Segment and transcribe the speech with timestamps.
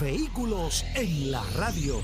[0.00, 2.02] Vehículos en la radio.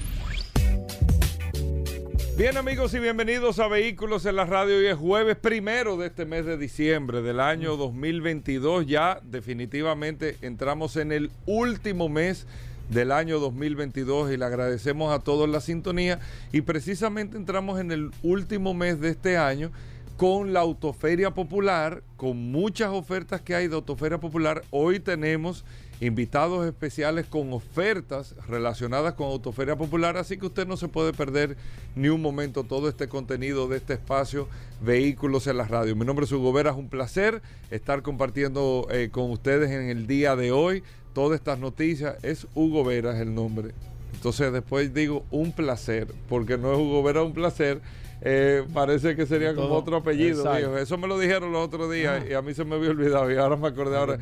[2.37, 4.77] Bien amigos y bienvenidos a Vehículos en la Radio.
[4.77, 8.87] Hoy es jueves primero de este mes de diciembre del año 2022.
[8.87, 12.47] Ya definitivamente entramos en el último mes
[12.91, 16.21] del año 2022 y le agradecemos a todos la sintonía
[16.53, 19.73] y precisamente entramos en el último mes de este año
[20.17, 24.63] con la Autoferia Popular, con muchas ofertas que hay de Autoferia Popular.
[24.71, 25.65] Hoy tenemos
[26.01, 31.57] invitados especiales con ofertas relacionadas con Autoferia Popular, así que usted no se puede perder
[31.95, 34.49] ni un momento todo este contenido de este espacio
[34.81, 35.95] Vehículos en la Radio.
[35.95, 40.07] Mi nombre es Hugo Vera, es un placer estar compartiendo eh, con ustedes en el
[40.07, 42.17] día de hoy todas estas noticias.
[42.25, 43.75] Es Hugo Vera es el nombre.
[44.15, 47.83] Entonces después digo un placer, porque no es Hugo Vera un placer
[48.23, 50.79] eh, parece que sería como otro apellido.
[50.79, 53.37] Eso me lo dijeron los otros días y a mí se me había olvidado y
[53.37, 54.19] ahora me acordé ahora.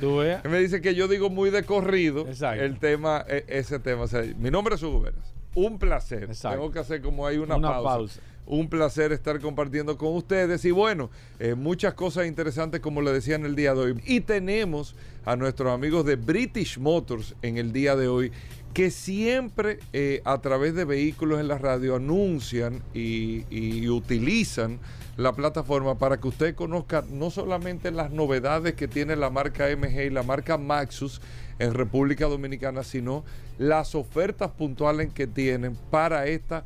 [0.48, 4.04] Me dice que yo digo muy de corrido el tema, e, ese tema.
[4.38, 5.34] mi nombre es Hugo Veras.
[5.54, 6.28] Un placer.
[6.40, 8.20] Tengo que hacer como hay una, pausa.
[8.46, 13.34] Un placer estar compartiendo con ustedes y bueno, eh, muchas cosas interesantes como le decía
[13.34, 14.02] en el día de hoy.
[14.06, 18.32] Y tenemos a nuestros amigos de British Motors en el día de hoy
[18.78, 24.78] que siempre eh, a través de vehículos en la radio anuncian y, utilizan
[25.16, 30.02] la plataforma para que usted conozca no solamente las novedades que tiene la marca MG
[30.02, 31.20] y la marca Maxus
[31.58, 33.24] en República Dominicana, sino
[33.58, 36.64] las ofertas puntuales que tienen para esta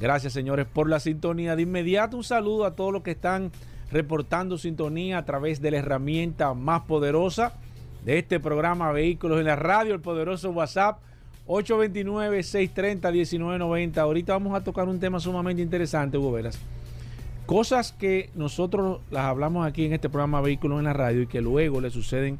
[0.00, 1.56] Gracias, señores, por la sintonía.
[1.56, 3.50] De inmediato, un saludo a todos los que están
[3.90, 7.54] reportando sintonía a través de la herramienta más poderosa
[8.04, 10.98] de este programa Vehículos en la Radio, el poderoso WhatsApp
[11.46, 13.96] 829-630-1990.
[13.98, 16.58] Ahorita vamos a tocar un tema sumamente interesante, Hugo Veras.
[17.46, 21.40] Cosas que nosotros las hablamos aquí en este programa Vehículos en la Radio y que
[21.40, 22.38] luego le suceden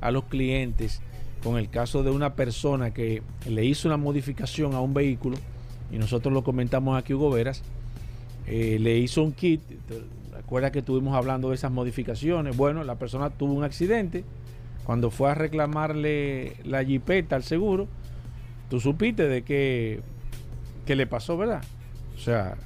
[0.00, 1.02] a los clientes
[1.42, 5.36] con el caso de una persona que le hizo una modificación a un vehículo
[5.92, 7.62] y nosotros lo comentamos aquí, Hugo Veras,
[8.46, 9.60] eh, le hizo un kit,
[10.46, 14.22] recuerda que estuvimos hablando de esas modificaciones, bueno, la persona tuvo un accidente,
[14.84, 17.88] cuando fue a reclamarle la jipeta al seguro,
[18.70, 20.02] tú supiste de qué,
[20.86, 21.64] qué le pasó, ¿verdad?
[22.14, 22.56] O sea,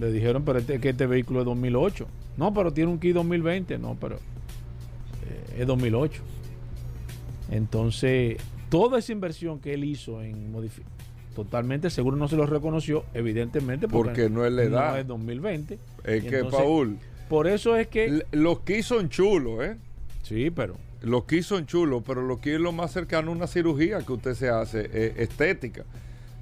[0.00, 2.08] le dijeron, pero este, que este vehículo es 2008.
[2.36, 3.78] No, pero tiene un kit 2020.
[3.78, 6.20] No, pero eh, es 2008.
[7.52, 8.38] Entonces,
[8.70, 10.50] toda esa inversión que él hizo en
[11.34, 14.92] totalmente seguro no se lo reconoció, evidentemente, porque, no es la edad.
[14.92, 15.78] No es 2020.
[16.04, 16.98] Es que, Paul.
[17.28, 18.24] Por eso es que.
[18.32, 19.76] Los kits son chulos, ¿eh?
[20.22, 23.46] Sí, pero los kits son chulos, pero lo que es lo más cercano a una
[23.46, 25.84] cirugía que usted se hace, eh, estética.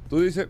[0.08, 0.48] Tú dices,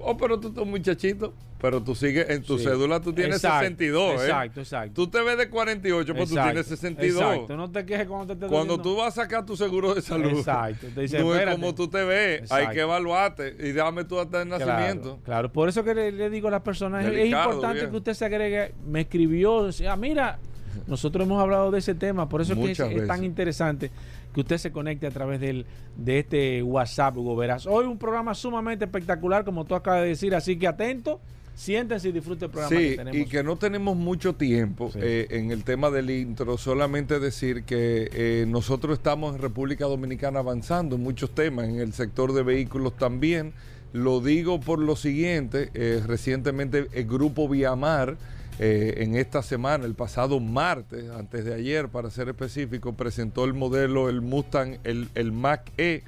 [0.00, 1.32] oh, pero tú estás muchachito,
[1.64, 4.24] pero tú sigues, en tu cédula tú tienes 62, ¿eh?
[4.26, 4.92] Exacto, exacto.
[4.92, 7.22] Tú te ves de 48, pero tú tienes 62.
[7.22, 10.40] Exacto, no te quejes cuando te Cuando tú vas a sacar tu seguro de salud.
[10.40, 10.88] Exacto.
[10.94, 14.42] Te dice, no es como tú te ves, hay que evaluarte y dame tú hasta
[14.42, 15.20] el nacimiento.
[15.24, 18.74] Claro, por eso que le, digo a las personas, es importante que usted se agregue,
[18.84, 20.38] me escribió, decía, mira,
[20.86, 23.90] nosotros hemos hablado de ese tema, por eso es que es, tan interesante
[24.34, 25.64] que usted se conecte a través del,
[25.96, 27.66] de este WhatsApp, Hugo Verás.
[27.66, 31.22] Hoy un programa sumamente espectacular, como tú acabas de decir, así que atento.
[31.54, 35.62] Siéntense y disfruten el programa sí, y que no tenemos mucho tiempo eh, en el
[35.62, 41.32] tema del intro, solamente decir que eh, nosotros estamos en República Dominicana avanzando en muchos
[41.32, 43.52] temas, en el sector de vehículos también.
[43.92, 48.16] Lo digo por lo siguiente, eh, recientemente el grupo Viamar
[48.56, 54.08] en esta semana, el pasado martes, antes de ayer para ser específico, presentó el modelo,
[54.08, 56.04] el Mustang, el, el Mac E.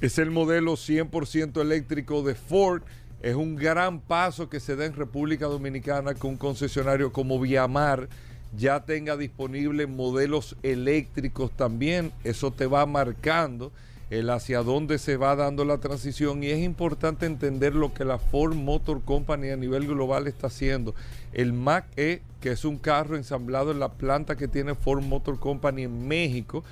[0.00, 2.82] Es el modelo 100% eléctrico de Ford.
[3.22, 8.08] Es un gran paso que se da en República Dominicana con un concesionario como Viamar
[8.56, 12.12] ya tenga disponibles modelos eléctricos también.
[12.24, 13.70] Eso te va marcando
[14.10, 18.18] el hacia dónde se va dando la transición y es importante entender lo que la
[18.18, 20.94] Ford Motor Company a nivel global está haciendo.
[21.32, 25.38] El Mac E, que es un carro ensamblado en la planta que tiene Ford Motor
[25.38, 26.62] Company en México,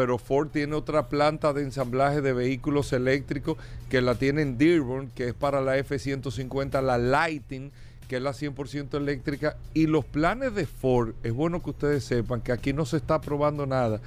[0.00, 3.58] pero Ford tiene otra planta de ensamblaje de vehículos eléctricos
[3.90, 7.70] que la tiene en Dearborn, que es para la F-150, la Lighting,
[8.08, 9.58] que es la 100% eléctrica.
[9.74, 13.20] Y los planes de Ford, es bueno que ustedes sepan que aquí no se está
[13.20, 14.00] probando nada.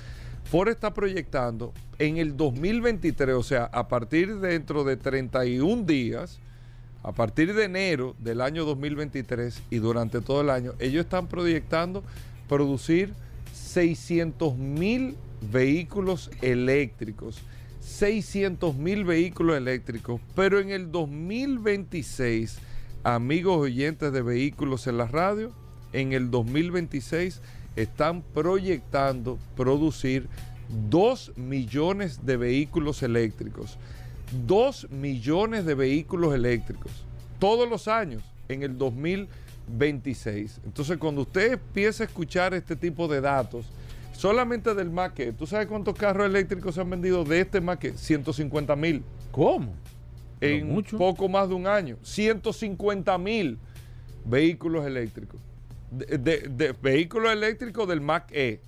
[0.45, 6.39] Ford está proyectando en el 2023, o sea, a partir de dentro de 31 días,
[7.03, 12.03] a partir de enero del año 2023 y durante todo el año, ellos están proyectando
[12.49, 13.13] producir
[13.53, 15.17] 600 mil
[15.51, 17.41] vehículos eléctricos.
[17.81, 22.57] 600 mil vehículos eléctricos, pero en el 2026,
[23.03, 25.51] amigos oyentes de vehículos en la radio,
[25.91, 27.41] en el 2026
[27.75, 30.29] están proyectando producir
[30.89, 33.77] 2 millones de vehículos eléctricos.
[34.47, 37.03] 2 millones de vehículos eléctricos
[37.43, 40.61] todos los años en el 2026.
[40.63, 43.65] Entonces, cuando usted empieza a escuchar este tipo de datos,
[44.13, 47.93] solamente del Maque, ¿tú sabes cuántos carros eléctricos se han vendido de este Maque?
[47.97, 49.03] 150 mil.
[49.31, 49.73] ¿Cómo?
[50.41, 50.97] En mucho.
[50.97, 51.97] poco más de un año.
[52.03, 53.57] 150 mil
[54.25, 55.39] vehículos eléctricos.
[55.91, 58.59] De, de- de vehículos eléctricos del Mac E.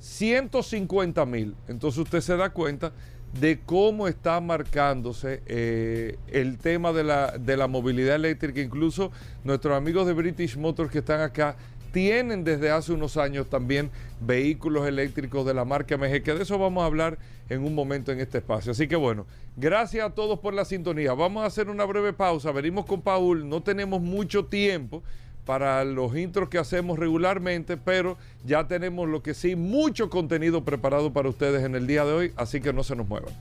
[0.00, 1.54] 150 mil.
[1.68, 2.92] Entonces usted se da cuenta
[3.40, 8.60] de cómo está marcándose eh, el tema de la, de la movilidad eléctrica.
[8.60, 9.10] Incluso
[9.44, 11.56] nuestros amigos de British Motors que están acá
[11.92, 13.90] tienen desde hace unos años también
[14.20, 17.18] vehículos eléctricos de la marca MG, que de eso vamos a hablar
[17.48, 18.72] en un momento en este espacio.
[18.72, 21.12] Así que bueno, gracias a todos por la sintonía.
[21.12, 22.50] Vamos a hacer una breve pausa.
[22.50, 25.02] Venimos con Paul, no tenemos mucho tiempo
[25.44, 31.12] para los intros que hacemos regularmente, pero ya tenemos lo que sí, mucho contenido preparado
[31.12, 33.32] para ustedes en el día de hoy, así que no se nos muevan.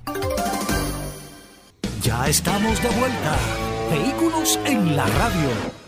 [2.01, 3.37] Ya estamos de vuelta.
[3.91, 5.80] Vehículos en la radio.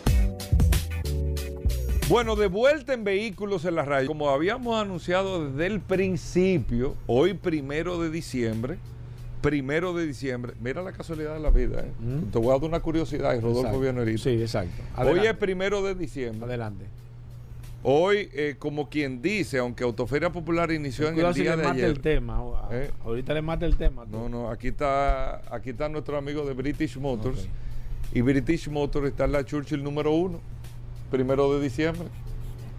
[2.08, 4.06] Bueno, de vuelta en Vehículos en la Radio.
[4.08, 8.76] Como habíamos anunciado desde el principio, hoy primero de diciembre,
[9.40, 11.92] primero de diciembre, mira la casualidad de la vida, ¿eh?
[11.98, 12.30] Mm.
[12.30, 14.22] te voy a dar una curiosidad y Rodolfo ahorita.
[14.22, 14.82] Sí, exacto.
[14.98, 16.44] Hoy es primero de diciembre.
[16.44, 16.84] Adelante.
[17.82, 21.68] Hoy, eh, como quien dice, aunque Autoferia Popular inició en el si día le de
[21.68, 21.90] mate ayer.
[21.90, 22.42] el tema.
[22.70, 22.90] Eh.
[23.02, 24.04] Ahorita le mate el tema.
[24.10, 27.48] No, no, aquí está, aquí está nuestro amigo de British Motors.
[28.12, 30.40] Y British Motors está en la Churchill número uno,
[31.14, 32.08] primero de diciembre.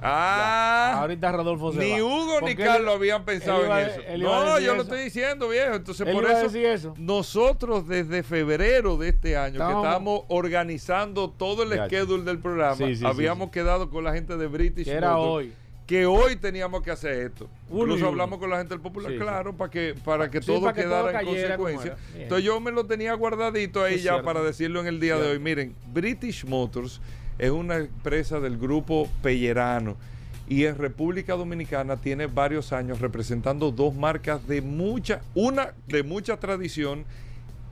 [0.01, 2.05] Ah, Ahorita Rodolfo se ni va.
[2.05, 3.99] Hugo ni Carlos él- habían pensado él iba en eso.
[4.07, 5.73] él iba a No, yo lo estoy diciendo, viejo.
[5.73, 11.85] Entonces, por eso, nosotros desde febrero de este año, que estábamos organizando todo el Ya.
[11.87, 15.13] schedule del programa, Sí, sí, sí, habíamos quedado con la gente de British Que era
[15.13, 15.53] Motors, hoy.
[15.87, 17.47] que hoy teníamos que hacer esto.
[17.69, 20.61] Uno y Incluso hablamos con la gente del Popular, claro, para que para que todo
[20.61, 21.95] para que quedara todo en consecuencia.
[22.13, 22.23] era.
[22.23, 24.23] Entonces yo me lo tenía guardadito ahí ya cierto.
[24.23, 25.39] para decirlo en el día de hoy.
[25.39, 27.01] Miren, British Motors
[27.37, 29.97] es una empresa del grupo Pellerano
[30.47, 36.37] y en República Dominicana tiene varios años representando dos marcas de mucha, una de mucha
[36.37, 37.05] tradición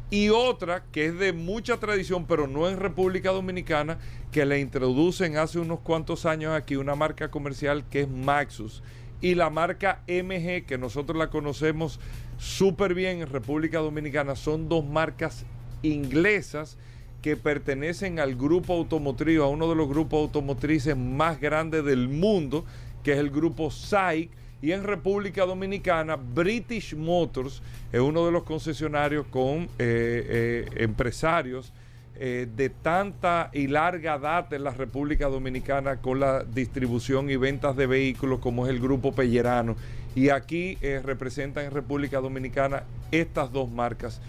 [0.09, 3.97] y otra que es de mucha tradición, pero no en República Dominicana,
[4.31, 8.83] que le introducen hace unos cuantos años aquí una marca comercial que es Maxus.
[9.21, 11.99] Y la marca MG, que nosotros la conocemos
[12.37, 15.45] súper bien en República Dominicana, son dos marcas
[15.81, 16.77] inglesas
[17.23, 22.65] que pertenecen al grupo automotriz, a uno de los grupos automotrices más grandes del mundo,
[23.01, 24.29] que es el grupo SAIC.
[24.61, 27.61] Y en República Dominicana, British Motors
[27.93, 31.71] es uno de los concesionarios con eh, eh, empresarios
[32.15, 37.77] eh, de tanta y larga data en la República Dominicana con la distribución y ventas
[37.77, 39.77] de vehículos como es el Grupo Pellerano.
[40.13, 44.21] Y aquí representan en República Dominicana estas dos marcas.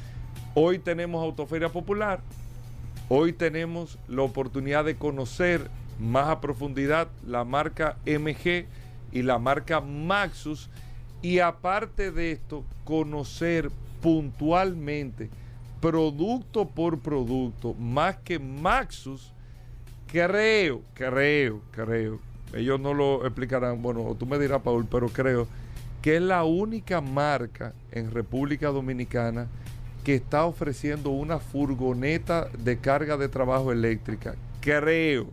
[0.55, 2.21] Hoy tenemos Autoferia Popular,
[3.09, 5.69] hoy tenemos la oportunidad de conocer
[5.99, 8.67] más a profundidad la marca MG
[9.13, 10.69] y la marca Maxus.
[11.23, 13.71] Y aparte de esto conocer
[14.03, 15.31] puntualmente
[15.81, 19.33] producto por producto más que Maxus
[20.07, 22.21] creo creo creo
[22.55, 25.47] ellos no lo explicarán bueno tú me dirás Paul pero creo
[26.01, 29.47] que es la única marca en República Dominicana
[30.05, 35.29] que está ofreciendo una furgoneta de carga de trabajo eléctrica creo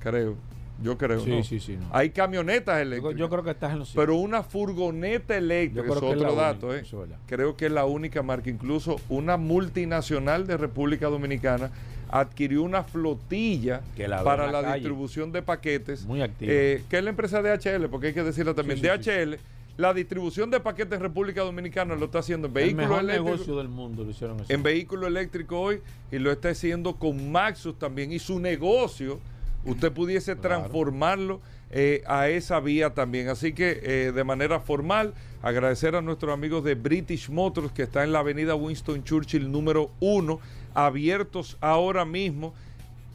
[0.00, 0.36] creo
[0.82, 1.44] yo creo Sí, ¿no?
[1.44, 1.86] sí, sí, no.
[1.92, 6.34] hay camionetas eléctricas yo creo que estás en los pero una furgoneta eléctrica, es otro
[6.34, 7.16] dato, única, ¿eh?
[7.26, 11.70] Creo que es la única marca, incluso una multinacional de República Dominicana
[12.10, 16.52] adquirió una flotilla la para la, distribución de paquetes, Muy activa.
[16.52, 19.36] eh, que es la empresa DHL, porque hay que decirlo también, Sí, sí, sí.
[19.76, 23.30] La distribución de paquetes en República Dominicana lo está haciendo en El vehículos mejor eléctricos.
[23.32, 24.52] negocio del mundo lo hicieron así.
[24.52, 25.80] En vehículo eléctrico hoy
[26.12, 28.12] y lo está haciendo con Maxus también.
[28.12, 29.18] Y su negocio,
[29.64, 30.60] usted pudiese Claro.
[30.60, 31.40] transformarlo
[31.70, 33.28] eh, a esa vía también.
[33.28, 35.12] Así que eh, de manera formal,
[35.42, 39.90] agradecer a nuestros amigos de British Motors que está en la avenida Winston Churchill número
[39.98, 40.38] 1,
[40.74, 42.54] abiertos ahora mismo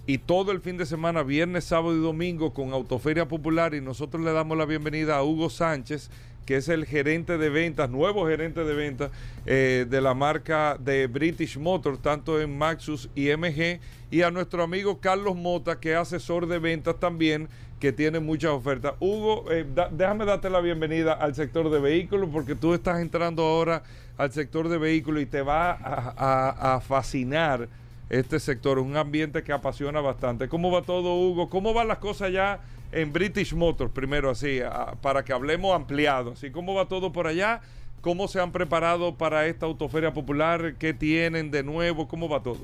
[0.07, 4.23] y todo el fin de semana, viernes, sábado y domingo con Autoferia Popular y nosotros
[4.23, 6.09] le damos la bienvenida a Hugo Sánchez,
[6.49, 9.11] que es el gerente de ventas, nuevo gerente de ventas
[9.45, 13.79] eh, de la marca de British Motors, tanto en Maxus y MG,
[14.09, 18.49] y a nuestro amigo Carlos Mota, que es asesor de ventas también, que tiene muchas
[18.49, 18.95] ofertas.
[18.99, 23.83] Hugo, eh, déjame darte la bienvenida al sector de vehículos, porque tú estás entrando ahora
[24.17, 27.69] al sector de vehículos y te va a- a- a fascinar
[28.09, 30.47] este sector, un ambiente que apasiona bastante.
[30.49, 31.47] ¿Cómo va todo, Hugo?
[31.47, 32.59] ¿Cómo van las cosas ya
[32.91, 33.91] en British Motors?
[33.91, 36.31] Primero, así, a- para que hablemos ampliado.
[36.33, 37.61] Así, ¿cómo va todo por allá?
[38.01, 40.75] ¿Cómo se han preparado para esta autoferia popular?
[40.79, 42.07] ¿Qué tienen de nuevo?
[42.07, 42.59] ¿Cómo va todo?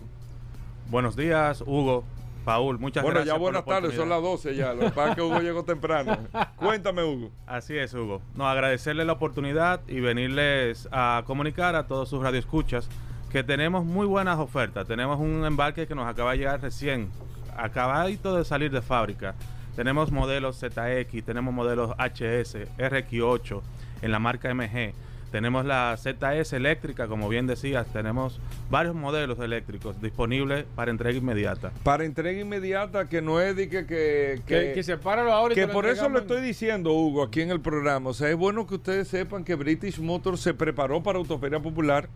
[0.89, 2.03] Buenos días, Hugo,
[2.45, 3.33] Paul, muchas bueno, gracias.
[3.33, 4.53] ya por buenas tardes, son las oportunidad.
[4.53, 4.73] 12 ya.
[4.73, 6.17] Lo que pasa es que Hugo llegó temprano.
[6.55, 7.31] Cuéntame, Hugo.
[7.47, 8.21] Así es, Hugo.
[8.35, 12.87] No, agradecerle la oportunidad y venirles a comunicar a todos sus radioescuchas
[13.31, 14.87] que tenemos muy buenas ofertas.
[14.87, 17.09] Tenemos un embarque que nos acaba de llegar recién,
[17.57, 19.35] acabadito de salir de fábrica.
[19.75, 23.61] Tenemos modelos ZX, tenemos modelos HS, RX8
[24.01, 24.93] en la marca MG.
[25.31, 28.39] Tenemos la ZS eléctrica, como bien decías, tenemos
[28.69, 31.73] varios modelos eléctricos disponibles para entrega inmediata.
[31.83, 33.85] Para entrega inmediata, que no es de que...
[33.85, 37.41] que, que, que sepáralo ahora y Que lo por eso lo estoy diciendo, Hugo, aquí
[37.41, 38.11] en el programa.
[38.11, 42.07] O sea, es bueno que ustedes sepan que British Motors se preparó para Autoferia Popular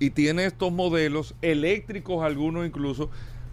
[0.00, 3.10] y tiene estos modelos eléctricos, algunos incluso,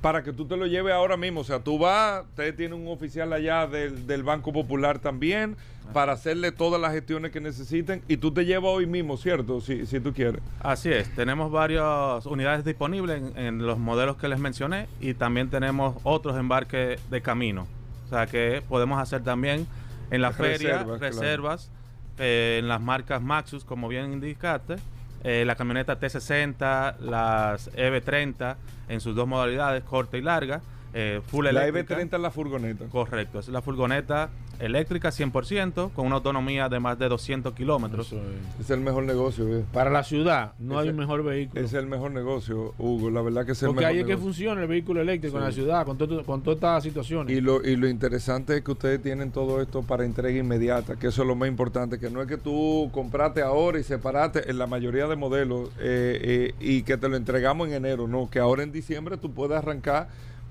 [0.07, 1.41] para que tú te lo lleves ahora mismo.
[1.41, 5.57] O sea, tú vas, ustedes tienen un oficial allá del, del Banco Popular también,
[5.91, 9.59] para hacerle todas las gestiones que necesiten y tú te llevas hoy mismo, ¿cierto?
[9.59, 10.41] Si, si tú quieres.
[10.61, 15.49] Así es, tenemos varias unidades disponibles en, en los modelos que les mencioné y también
[15.49, 17.67] tenemos otros embarques de camino.
[18.05, 19.67] O sea que podemos hacer también
[20.09, 20.99] en la feria Reservas, claro.
[20.99, 21.71] reservas
[22.17, 24.77] eh, en las marcas Maxus, como bien indicaste,
[25.23, 28.55] eh, la camioneta T60, las EV30
[28.89, 30.61] en sus dos modalidades, corta y larga,
[30.99, 32.01] eh, full La eléctrica.
[32.01, 32.85] EV30 es la furgoneta.
[32.85, 38.07] Correcto, es la furgoneta eléctrica 100% con una autonomía de más de 200 kilómetros.
[38.07, 38.61] Eso es.
[38.65, 39.63] Es el mejor negocio, ¿ves?
[39.71, 41.61] Para la ciudad no hay un mejor vehículo.
[41.63, 43.11] Es el mejor negocio, Hugo.
[43.11, 45.43] La verdad que es el Porque mejor ahí es que funciona el vehículo eléctrico en
[45.43, 47.37] la ciudad, con, todo- con todas estas situaciones.
[47.37, 51.07] Y lo, y lo interesante es que ustedes tienen todo esto para entrega inmediata, que
[51.07, 54.57] eso es lo más importante, que no es que tú compraste ahora y separaste en
[54.57, 58.39] la mayoría de modelos eh, eh, y que te lo entregamos en enero, no, que
[58.39, 60.07] ahora en diciembre tú puedes arrancar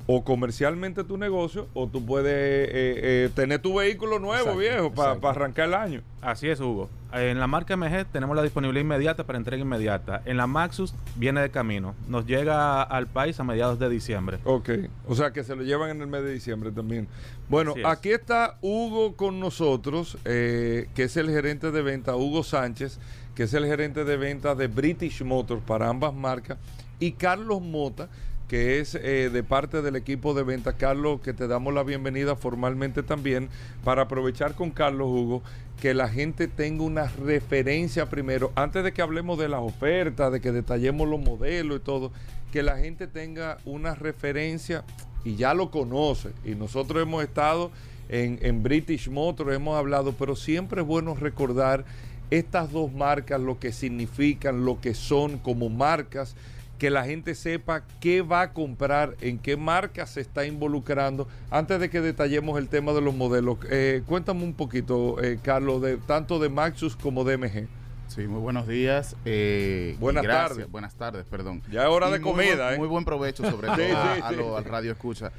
[0.07, 4.93] o comercialmente tu negocio o tú puedes eh, eh, tener tu vehículo nuevo, Exacto, viejo,
[4.93, 5.29] para exacto.
[5.29, 6.03] arrancar el año.
[6.23, 6.89] Así es, Hugo.
[7.13, 10.23] En la marca MG tenemos la disponibilidad inmediata para entrega inmediata.
[10.25, 11.95] En la Maxus viene de camino.
[12.09, 14.39] Nos llega al país a mediados de diciembre.
[14.45, 14.71] Ok,
[15.09, 17.09] o sea que se lo llevan en el mes de diciembre también.
[17.49, 17.85] Bueno, es.
[17.85, 22.99] aquí está Hugo con nosotros, eh, que es el gerente de venta, Hugo Sánchez,
[23.35, 26.59] que es el gerente de venta de British Motors para ambas marcas,
[26.99, 28.09] y Carlos Mota,
[28.49, 30.75] que es eh, de parte del equipo de venta.
[30.75, 33.49] Carlos, que te damos la bienvenida formalmente también,
[33.85, 35.43] para aprovechar con Carlos Hugo,
[35.81, 40.41] que la gente tenga una referencia primero, antes de que hablemos de las ofertas, de
[40.41, 42.13] que detallemos los modelos y todo,
[42.53, 44.85] que la gente tenga una referencia
[45.25, 46.31] y ya lo conoce.
[46.45, 47.71] Y nosotros hemos estado
[48.09, 51.85] en, en British Motors, hemos hablado, pero siempre es bueno recordar
[52.31, 56.35] estas dos marcas, lo que significan, lo que son como marcas,
[56.79, 61.81] que la gente sepa qué va a comprar, en qué marca se está involucrando, antes
[61.81, 63.59] de que detallemos el tema de los modelos.
[63.71, 67.69] Eh, cuéntame un poquito, eh, Carlos, de tanto de Maxus como de MG.
[68.09, 69.17] Sí, muy buenos días.
[69.25, 70.71] eh, Buenas tardes.
[70.71, 71.63] Buenas tardes, perdón.
[71.71, 72.79] Ya es hora Y de muy comida, buen- ¿eh?
[72.79, 74.37] Muy buen provecho, sobre todo Sí, a, sí, a sí.
[74.37, 75.33] lo- al radio escucha.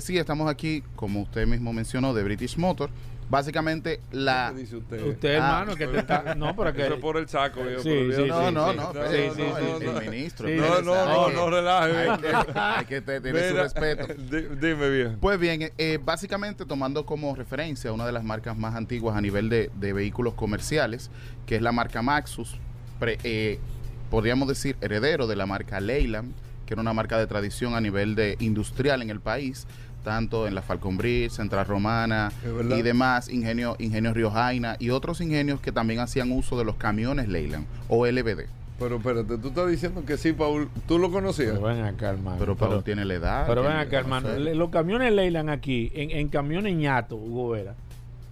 [0.00, 2.90] Sí, estamos aquí, como usted mismo mencionó, de British Motor.
[3.32, 4.52] Básicamente, la.
[4.54, 5.02] ¿Qué dice usted?
[5.06, 6.34] Usted, Ah, hermano, que te está.
[6.34, 6.82] No, pero que.
[6.84, 7.70] Eso es por el saco, Sí.
[7.74, 8.54] No, sí, no, sí.
[8.54, 10.00] no, Sí, pero sí, no, sí, el, sí, el no.
[10.02, 10.48] ministro.
[10.48, 11.96] Sí, No, no, hay no, que- no relaje.
[12.10, 14.06] Hay que, hay que te- tener su respeto.
[14.30, 15.16] di- dime bien.
[15.18, 19.48] Pues bien, eh, básicamente tomando como referencia una de las marcas más antiguas a nivel
[19.48, 21.10] de, de vehículos comerciales,
[21.46, 22.56] que es la marca Maxus,
[23.00, 23.58] pre- eh,
[24.10, 26.34] podríamos decir heredero de la marca Leyland,
[26.66, 29.66] que era una marca de tradición a nivel de industrial en el país,
[30.02, 32.32] tanto en la Falcon Bridge, Central Romana
[32.76, 36.76] y demás, Ingenio, Ingenio Río Jaina y otros ingenios que también hacían uso de los
[36.76, 38.46] camiones Leyland o LBD.
[38.78, 40.68] Pero espérate, tú estás diciendo que sí, Paul.
[40.88, 41.52] ¿Tú lo conocías?
[41.52, 42.36] Pero ven acá, hermano.
[42.38, 43.46] Pero Pablo tiene la edad.
[43.46, 44.28] Pero ven acá, no hermano.
[44.38, 47.74] Los camiones Leyland aquí, en, en camiones ñato, Hugo Vera,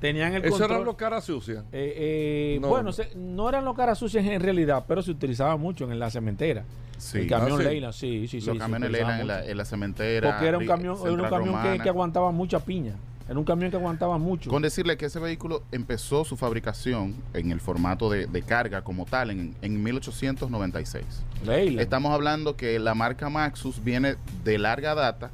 [0.00, 0.70] tenían el Eso control.
[0.72, 1.64] eran los caras sucias.
[1.72, 2.68] Eh, eh, No.
[2.68, 6.10] Bueno, se- no eran los caras sucias en realidad, pero se utilizaba mucho en la
[6.10, 6.64] cementera.
[6.98, 7.18] Sí.
[7.20, 7.64] El camión Ah, sí.
[7.64, 8.46] Leyland, sí, sí, sí.
[8.46, 9.50] los camiones Leyland en la, mucho.
[9.50, 10.30] en la cementera.
[10.32, 12.94] Porque era un camión, era un camión que, aguantaba mucha piña.
[13.28, 14.50] Era un camión que aguantaba mucho.
[14.50, 19.06] Con decirle que ese vehículo empezó su fabricación en el formato de, de carga como
[19.06, 21.04] tal en, en 1896.
[21.46, 21.80] Leyland.
[21.80, 25.30] Estamos hablando que la marca Maxus viene de larga data,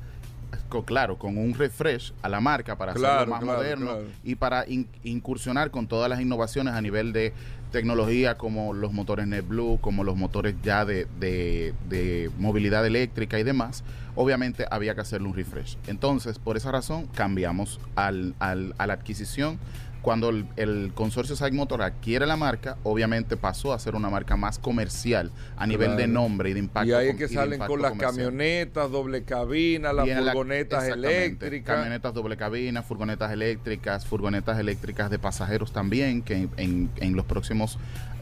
[0.84, 4.04] claro, con un refresh a la marca para Claro, hacerlo más claro, moderno claro.
[4.24, 7.32] y para in- incursionar con todas las innovaciones a nivel de
[7.72, 13.42] tecnología como los motores NetBlue, como los motores ya de, de- de movilidad eléctrica y
[13.42, 13.84] demás,
[14.14, 15.76] obviamente había que hacerle un refresh.
[15.86, 19.58] Entonces, por esa razón, cambiamos al- al- a la adquisición.
[20.06, 24.36] Cuando el, el consorcio SAIC Motor adquiere la marca, obviamente pasó a ser una marca
[24.36, 26.88] más comercial a nivel de nombre y de impacto.
[26.88, 28.14] Y ahí es que salen con las comercial.
[28.14, 31.74] camionetas, doble cabina, las la- furgonetas exactamente, eléctricas.
[31.74, 37.24] Camionetas doble cabina, furgonetas eléctricas, furgonetas eléctricas de pasajeros también, que en, en- en los
[37.26, 37.76] próximos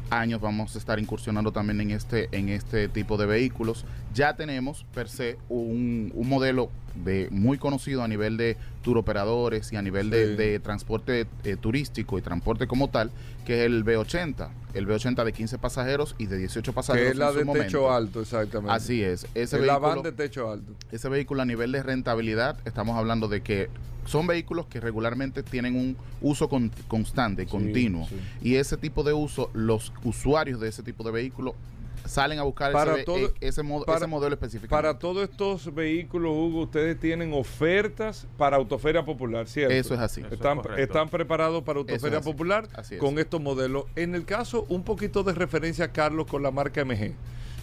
[0.08, 3.84] años vamos a estar incursionando también en este, en este tipo de vehículos.
[4.14, 9.72] Ya tenemos per se un, un modelo de muy conocido a nivel de tour operadores
[9.72, 10.36] y a nivel de, Sí.
[10.36, 13.10] de transporte eh, turístico y transporte como tal,
[13.44, 14.50] que es el B80.
[14.74, 17.06] El B80 de 15 pasajeros y de 18 pasajeros.
[17.08, 17.66] que es la en su de momento.
[17.66, 18.72] techo alto, exactamente.
[18.72, 19.24] Así es.
[19.34, 20.72] Ese es la vehículo, van de techo alto.
[20.92, 23.68] ese vehículo a nivel de rentabilidad, estamos hablando de que
[24.06, 28.06] son vehículos que regularmente tienen un uso con- constante, continuo.
[28.06, 28.16] sí.
[28.42, 31.54] Y ese tipo de uso, los usuarios de ese tipo de vehículo
[32.04, 34.70] salen a buscar Para ese, ve- todo- ese, mo- para- ese modelo específicamente.
[34.70, 39.74] Para todos estos vehículos, Hugo, ustedes tienen ofertas para Autoferia Popular, ¿cierto?
[39.74, 40.20] Eso es así.
[40.20, 42.30] Eso es Están, están preparados para Autoferia es así.
[42.32, 43.00] Popular Así es.
[43.00, 43.84] con estos modelos.
[43.96, 47.14] En el caso, un poquito de referencia, Carlos, con la marca MG.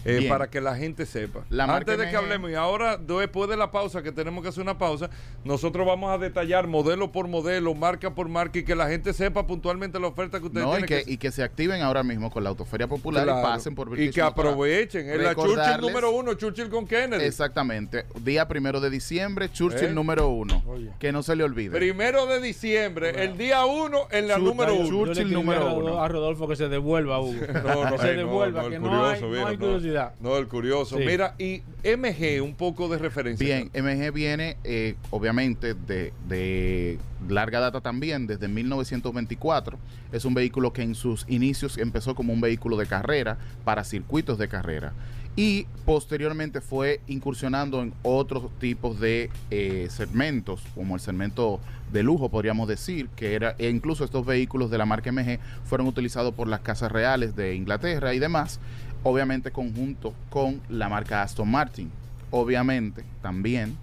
[0.06, 1.42] Eh, para que la gente sepa.
[1.50, 4.62] La Antes de que hablemos, y ahora después de la pausa, que tenemos que hacer
[4.64, 5.10] una pausa,
[5.44, 9.46] nosotros vamos a detallar modelo por modelo, marca por marca, y que la gente sepa
[9.48, 12.30] puntualmente la oferta que ustedes No, y tienen que, y que se activen ahora mismo
[12.32, 13.40] con la Autoferia Popular Claro.
[13.40, 15.10] y pasen por y British que Motor a- aprovechen.
[15.10, 17.24] Es la Churchill número uno, Churchill con Kennedy.
[17.26, 18.06] Exactamente.
[18.24, 19.94] Día primero de diciembre, Churchill ¿Eh?
[19.94, 20.64] número uno.
[20.68, 20.92] Oye.
[21.00, 21.78] Que no se le olvide.
[21.78, 24.88] Primero de diciembre, el día uno en la Chur- número uno.
[25.06, 26.04] Churchill número a Rodolfo- uno.
[26.04, 27.32] a Rodolfo que se devuelva, Hugo.
[27.62, 29.91] No, no, que se no, devuelva, no, que no curioso, hay, no mira, hay curiosidad.
[30.20, 30.98] No, el curioso.
[30.98, 31.04] Sí.
[31.06, 33.46] Mira, y MG, un poco de referencia.
[33.46, 39.78] Bien, MG viene eh, obviamente de, de larga data también, desde 1924.
[40.12, 44.38] Es un vehículo que en sus inicios empezó como un vehículo de carrera para circuitos
[44.38, 44.94] de carrera
[45.36, 51.60] y posteriormente fue incursionando en otros tipos de eh, segmentos, como el segmento
[51.92, 55.88] de lujo, podríamos decir, que era, e incluso estos vehículos de la marca MG fueron
[55.88, 58.60] utilizados por las casas reales de Inglaterra y demás,
[59.04, 61.92] obviamente conjunto con la marca Aston Martin.
[62.30, 63.78] Obviamente también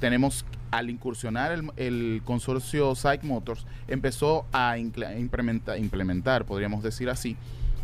[0.00, 7.36] tenemos al incursionar el, el consorcio Psych Motors, empezó a implementar, implementar, podríamos decir así,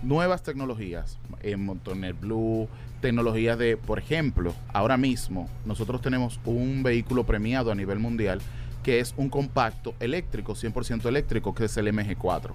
[0.03, 2.69] nuevas tecnologías, en Motonet Blue,
[3.01, 8.41] tecnologías de, por ejemplo, ahora mismo nosotros tenemos un vehículo premiado a nivel mundial
[8.83, 12.51] que es un compacto eléctrico, 100% eléctrico, que es el MG4.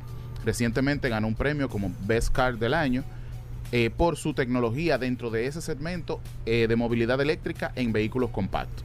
[0.46, 3.04] Recientemente ganó un premio como Best Car del año
[3.72, 8.84] eh, por su tecnología dentro de ese segmento eh, de movilidad eléctrica en vehículos compactos.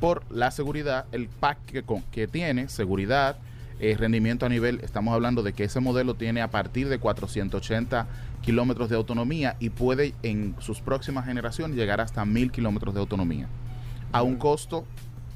[0.00, 3.36] Por la seguridad, el pack que, con- que tiene, seguridad,
[3.80, 8.06] eh, rendimiento a nivel, estamos hablando de que ese modelo tiene a partir de 480
[8.42, 13.48] kilómetros de autonomía y puede en sus próximas generaciones llegar hasta 1000 kilómetros de autonomía.
[14.12, 14.84] A un costo,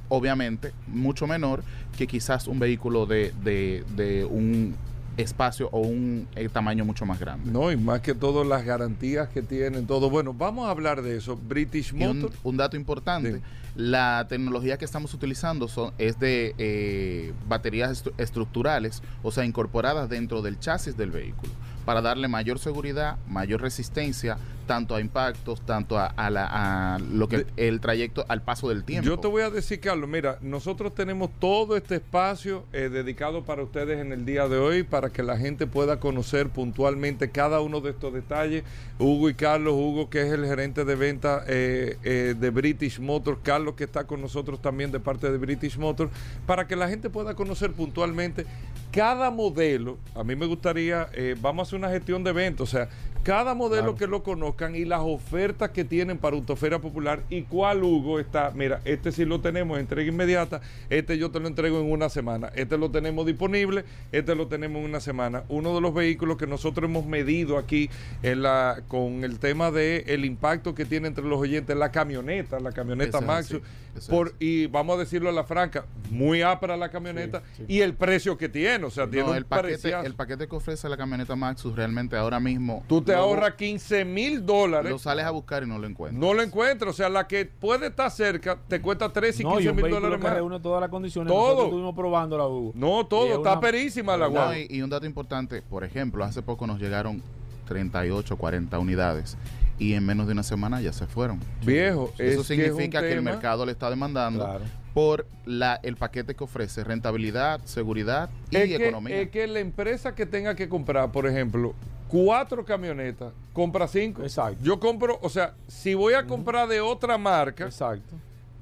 [0.08, 1.62] obviamente, mucho menor
[1.96, 4.74] que quizás un vehículo de, de- de un
[5.16, 7.50] espacio o un eh, tamaño mucho más grande.
[7.50, 10.10] No, y más que todo las garantías que tienen, todo.
[10.10, 11.36] Bueno, vamos a hablar de eso.
[11.36, 12.32] British un, Motor.
[12.42, 13.40] un dato importante, Sí.
[13.76, 20.08] La tecnología que estamos utilizando son, es de eh, baterías estru- estructurales, o sea, incorporadas
[20.08, 21.52] dentro del chasis del vehículo,
[21.84, 27.28] para darle mayor seguridad, mayor resistencia, tanto a impactos, tanto a, a la- a lo
[27.28, 29.06] que el trayecto al paso del tiempo.
[29.06, 33.62] Yo te voy a decir, Carlos, mira, nosotros tenemos todo este espacio eh, dedicado para
[33.62, 37.82] ustedes en el día de hoy, para que la gente pueda conocer puntualmente cada uno
[37.82, 38.64] de estos detalles.
[38.98, 43.63] Hugo y Carlos, Hugo que es el gerente de venta eh, de British Motors, Carlos
[43.72, 46.10] que está con nosotros también de parte de British Motors,
[46.46, 48.46] para que la gente pueda conocer puntualmente
[48.92, 49.98] cada modelo.
[50.14, 52.88] A mí me gustaría, eh, vamos a hacer una gestión de eventos, o sea,
[53.24, 53.94] cada modelo Claro.
[53.96, 58.52] que lo conozcan y las ofertas que tienen para Autoferia Popular y cuál Hugo está,
[58.54, 60.60] mira, este sí lo tenemos, entrega inmediata,
[60.90, 64.78] este yo te lo entrego en una semana, este lo tenemos disponible, este lo tenemos
[64.80, 65.42] en una semana.
[65.48, 67.90] Uno de los vehículos que nosotros hemos medido aquí
[68.22, 72.60] en la, con el tema de el impacto que tiene entre los oyentes, la camioneta,
[72.60, 73.62] la camioneta Maxus,
[74.08, 78.36] por, y vamos a decirlo a la franca, muy ápera la camioneta y el precio
[78.36, 81.74] que tiene, o sea, tiene un el, paquete, el paquete que ofrece la camioneta Maxus
[81.74, 82.84] realmente ahora mismo.
[82.88, 84.90] Tú te ahorras 15 mil dólares.
[84.90, 86.20] Lo sales a buscar y no lo encuentras.
[86.20, 86.90] No lo encuentras.
[86.92, 89.76] O sea, la que puede estar cerca te cuesta 13 y No, y 15 un
[89.76, 90.34] mil dólares más.
[90.34, 91.32] reúne todas las condiciones.
[91.32, 91.42] Todo.
[91.44, 92.72] Nosotros estuvimos probando la Hugo.
[92.74, 93.26] No, todo.
[93.26, 94.58] es Está una- perísima la No, guagua.
[94.58, 97.22] y, y un dato importante, por ejemplo, hace poco nos llegaron
[97.68, 99.36] 38, 40 unidades
[99.78, 101.40] y en menos de una semana ya se fueron.
[101.64, 104.64] Viejo, Eso es que es significa que, el tema- mercado le está demandando Claro.
[104.92, 109.20] por la, el paquete que ofrece rentabilidad, seguridad y Es que, economía.
[109.20, 111.74] es que la empresa que tenga que comprar, por ejemplo,
[112.08, 114.22] cuatro camionetas, compra cinco.
[114.22, 114.58] Exacto.
[114.62, 118.14] Yo compro, o sea, si voy a comprar de otra marca, Exacto.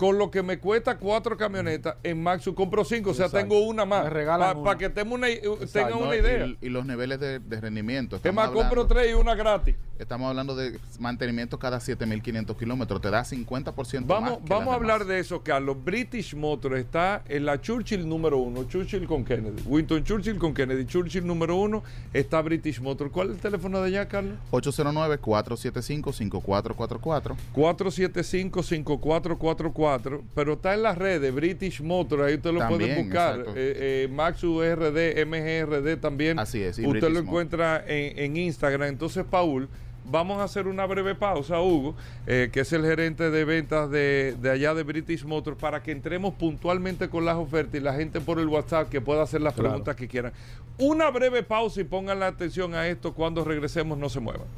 [0.02, 3.10] Con lo que me cuesta cuatro camionetas, en Maxus compro cinco.
[3.10, 4.02] O sea, tengo una más.
[4.02, 5.96] Para que tengan una, Exacto.
[5.96, 6.44] una idea.
[6.44, 8.18] Y, y los niveles de, de rendimiento.
[8.20, 9.76] es más, compro tres y una gratis.
[10.00, 13.00] Estamos hablando de mantenimiento cada 7.500 kilómetros.
[13.00, 14.48] Te da 50% Vamos, más.
[14.48, 15.14] vamos a hablar demás.
[15.14, 15.76] de eso, Carlos.
[15.84, 19.62] British Motors está en la Churchill número uno, Churchill con Kennedy.
[19.64, 20.84] Winston Churchill con Kennedy.
[20.86, 23.12] Churchill número uno está British Motors.
[23.12, 24.34] ¿Cuál es el teléfono de allá, Carlos?
[24.50, 27.36] 809-475-5444.
[27.54, 29.91] 475-5444.
[30.34, 32.22] Pero está en las redes, British Motors.
[32.22, 33.44] Ahí usted lo puede buscar.
[33.56, 36.38] Eh, eh, RD, MGRD también.
[36.38, 38.88] Así es, y Usted British lo encuentra en, en Instagram.
[38.88, 39.68] Entonces, Paul.
[40.04, 41.94] Vamos a hacer una breve pausa, Hugo,
[42.26, 45.92] eh, que es el gerente de ventas de, de allá de British Motors, para que
[45.92, 49.54] entremos puntualmente con las ofertas y la gente por el WhatsApp que pueda hacer las
[49.54, 49.68] Claro.
[49.68, 50.32] preguntas que quieran.
[50.78, 53.14] Una breve pausa y pongan la atención a esto.
[53.14, 54.48] Cuando regresemos, no se muevan.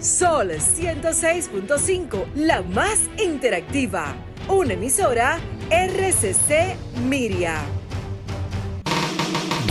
[0.00, 4.14] Sol 106.5, la más interactiva.
[4.48, 5.38] Una emisora
[5.70, 6.74] RCC
[7.06, 7.56] Miria.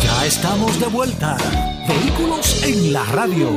[0.04, 1.36] Ya estamos de vuelta.
[1.88, 3.48] Vehículos en la radio.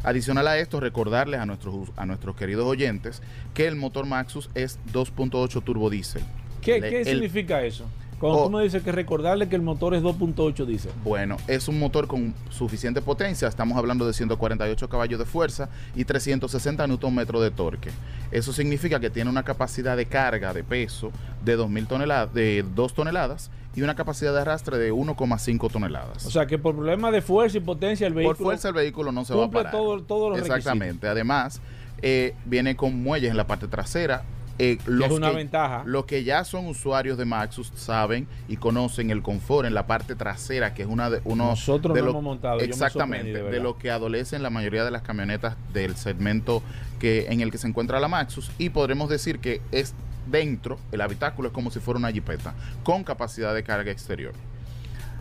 [0.03, 3.21] Adicional a esto, recordarles a nuestros, a nuestros queridos oyentes
[3.53, 6.23] que el motor Maxus es 2.8 turbo diésel.
[6.61, 7.85] ¿Qué, Le- qué el- significa eso?
[8.23, 8.43] Cuando Oh.
[8.45, 10.87] tú me dices que recordarle que el motor es 2.8 dice.
[11.03, 16.05] Bueno, es un motor con suficiente potencia, estamos hablando de 148 caballos de fuerza y
[16.05, 17.89] 360 Nm de torque.
[18.31, 21.11] Eso significa que tiene una capacidad de carga de peso
[21.43, 26.25] de 2000 toneladas, de 2 toneladas y una capacidad de arrastre de 1,5 toneladas.
[26.25, 29.11] O sea que por problemas de fuerza y potencia el Por vehículo fuerza el vehículo
[29.11, 29.71] no se va a cumple parar.
[29.73, 31.09] todo- todos los Exactamente.
[31.09, 31.59] Además,
[32.01, 34.23] eh, viene con muelles en la parte trasera.
[34.59, 35.81] Eh, los es una que- ventaja.
[35.85, 40.15] Los que ya son usuarios de Maxus saben y conocen el confort en la parte
[40.15, 43.77] trasera, que es una de uno Nosotros de no lo- hemos montado, Exactamente, de lo
[43.79, 46.61] que adolecen la mayoría de las camionetas del segmento
[46.99, 49.95] que en el que se encuentra la Maxus y podremos decir que es
[50.29, 54.33] dentro, el habitáculo es como si fuera una jipeta con capacidad de carga exterior.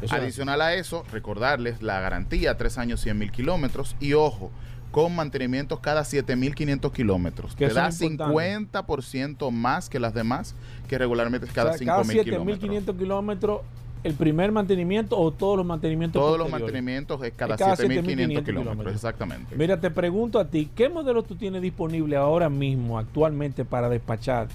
[0.02, 3.96] Eso es- Adicional a eso, recordarles la garantía, tres años, 100 mil kilómetros.
[4.00, 4.50] Y ojo,
[4.92, 7.56] con mantenimientos cada 7.500 kilómetros.
[7.56, 8.78] Que Te da es importante.
[8.78, 10.54] 50% más que las demás,
[10.86, 12.70] que regularmente es cada o sea, cada 5.000 kilómetros.
[12.70, 13.60] 7.500 kilómetros
[14.04, 18.04] el primer mantenimiento o todos los mantenimientos Todos los mantenimientos es cada, cada 7.500 7.500
[18.04, 18.44] kilómetros.
[18.44, 18.94] kilómetros.
[18.94, 19.56] Exactamente.
[19.56, 24.48] Mira, te pregunto a ti, ¿qué modelo tú tienes disponible ahora mismo, actualmente, para despachar?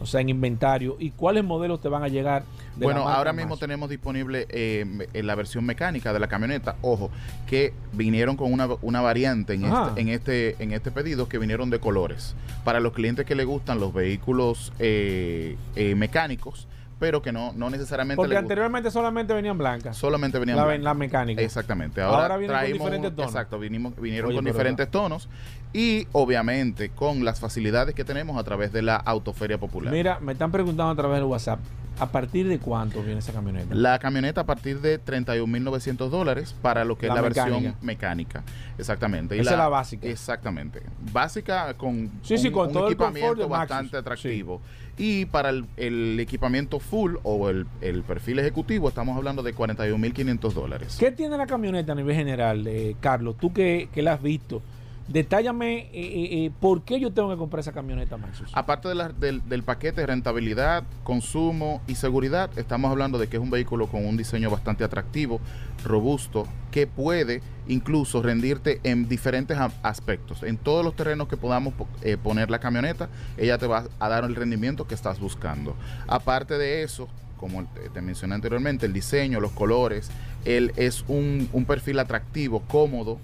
[0.00, 0.96] O sea, en inventario.
[0.98, 2.44] ¿Y cuáles modelos te van a llegar?
[2.76, 6.76] de Bueno, ahora mismo tenemos disponible eh, la versión mecánica de la camioneta.
[6.80, 7.10] Ojo,
[7.46, 11.68] que vinieron con una, una variante en este, en, este, en este pedido que vinieron
[11.70, 12.34] de colores.
[12.64, 16.66] Para los clientes que les gustan los vehículos eh, eh, mecánicos,
[17.00, 19.96] pero que no, no necesariamente Porque les anteriormente solamente venían blancas.
[19.96, 20.84] Solamente venían la, blancas.
[20.84, 21.40] la mecánica.
[21.40, 22.02] Exactamente.
[22.02, 23.30] Ahora, Ahora vienen con diferentes tonos.
[23.32, 25.28] Exacto, vinimos, vinieron Oye, con diferentes tonos
[25.72, 29.92] y obviamente con las facilidades que tenemos a través de la Autoferia Popular.
[29.92, 31.58] Mira, me están preguntando a través del WhatsApp,
[32.00, 33.74] ¿a partir de cuánto viene esa camioneta?
[33.74, 38.42] La camioneta a partir de 31.900 dólares para lo que La es la versión mecánica.
[38.78, 39.36] Exactamente.
[39.36, 40.08] Y Esa es la básica.
[40.08, 40.82] Exactamente.
[41.12, 44.60] Básica con, Sí, sí, con todo equipamiento bastante atractivo.
[44.96, 50.52] Y para el, el equipamiento full o el, el perfil ejecutivo estamos hablando de 41.500
[50.52, 50.96] dólares.
[50.98, 53.36] ¿Qué tiene la camioneta a nivel general, eh, Carlos?
[53.38, 54.62] Tú que, que la has visto,
[55.10, 58.50] detállame eh, eh, eh, por qué yo tengo que comprar esa camioneta, Maxus.
[58.54, 63.42] Aparte de la- del, paquete de rentabilidad, consumo y seguridad, estamos hablando de que es
[63.42, 65.40] un vehículo con un diseño bastante atractivo,
[65.84, 70.42] robusto, que puede incluso rendirte en diferentes aspectos.
[70.44, 71.88] En todos los terrenos que podamos po-
[72.22, 75.74] poner la camioneta, ella te va a dar el rendimiento que estás buscando.
[76.06, 80.10] Aparte de eso, como te, mencioné anteriormente, el diseño, los colores,
[80.44, 83.18] él es un perfil atractivo, cómodo,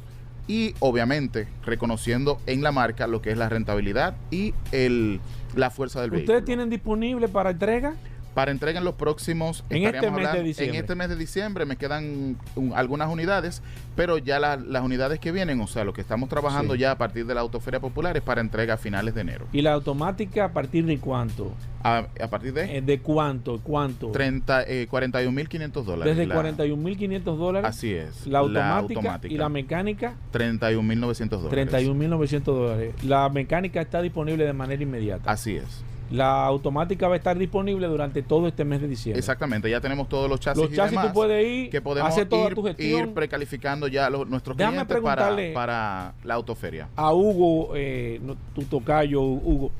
[0.49, 5.21] y obviamente reconociendo en la marca lo que es la rentabilidad y el,
[5.55, 6.33] la fuerza del vehículo.
[6.35, 7.95] ¿Ustedes tienen disponible para entrega?
[8.37, 9.65] Para entrega en los próximos...
[9.71, 10.77] En este mes de diciembre.
[10.77, 13.63] En este mes de diciembre me quedan un- algunas unidades,
[13.97, 16.81] pero ya la- las unidades que vienen, o sea, lo que estamos trabajando Sí.
[16.81, 19.47] ya a partir de la Autoferia Popular es para entrega a finales de enero.
[19.55, 21.51] ¿Y la automática a partir de cuánto?
[21.83, 23.59] A, a partir de Eh, ¿De cuánto?
[23.63, 24.11] ¿Cuánto?
[24.11, 26.15] 30, eh, 41.500 dólares.
[26.15, 27.71] Desde la- 41.500 dólares.
[27.71, 28.27] Así es.
[28.27, 31.71] La automática, y la mecánica, 31.900 dólares.
[31.71, 32.95] 31.900 dólares.
[33.03, 35.31] La mecánica está disponible de manera inmediata.
[35.31, 35.83] Así es.
[36.11, 39.19] La automática va a estar disponible durante todo este mes de diciembre.
[39.19, 42.09] Exactamente, ya tenemos todos los chasis Los y chasis demás tú puedes ir, que podemos
[42.13, 43.09] hacer toda ir, tu gestión.
[43.09, 46.89] ir precalificando ya los, nuestros Déjame clientes para, preguntarle- para la autoferia.
[46.95, 48.21] a Hugo, eh,
[48.55, 49.73] tu tocayo, Hugo,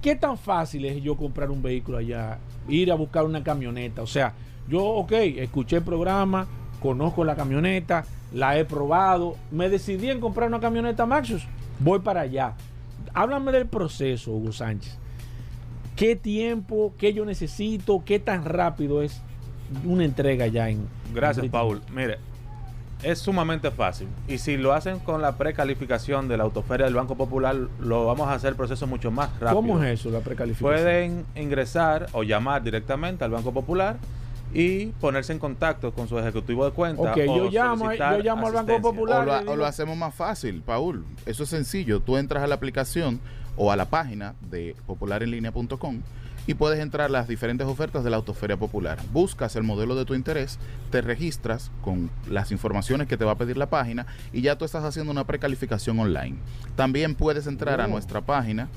[0.00, 4.02] ¿qué tan fácil es yo comprar un vehículo allá, ir a buscar una camioneta?
[4.02, 4.32] O sea,
[4.68, 6.46] yo, ok, escuché el programa,
[6.80, 11.46] conozco la camioneta, la he probado, me decidí en comprar una camioneta Maxus,
[11.80, 12.52] voy para allá.
[13.12, 14.98] Háblame del proceso, Hugo Sánchez.
[15.96, 19.20] ¿Qué tiempo, qué yo necesito, qué tan rápido es
[19.84, 20.88] una entrega ya en...
[21.14, 21.80] Gracias, en Paul.
[21.94, 22.18] Mire,
[23.02, 24.08] es sumamente fácil.
[24.26, 28.28] Y si lo hacen con la precalificación de la autoferia del Banco Popular, lo vamos
[28.28, 29.54] a hacer el proceso mucho más rápido.
[29.54, 30.82] ¿Cómo es eso, la precalificación?
[30.82, 33.96] Pueden ingresar o llamar directamente al Banco Popular
[34.52, 37.02] y ponerse en contacto con su ejecutivo de cuenta.
[37.02, 38.80] Ok, o yo llamo, yo llamo al Banco.
[38.80, 39.28] Popular.
[39.28, 41.04] O lo, o lo hacemos más fácil, Paul.
[41.26, 42.00] Eso es sencillo.
[42.00, 43.20] Tú entras a la aplicación
[43.56, 46.00] o a la página de popularenlinea.com
[46.46, 48.98] y puedes entrar a las diferentes ofertas de la Autoferia Popular.
[49.12, 50.58] Buscas el modelo de tu interés,
[50.90, 54.64] te registras con las informaciones que te va a pedir la página y ya tú
[54.66, 56.36] estás haciendo una precalificación online.
[56.76, 57.88] También puedes entrar a Oh.
[57.88, 58.68] nuestra página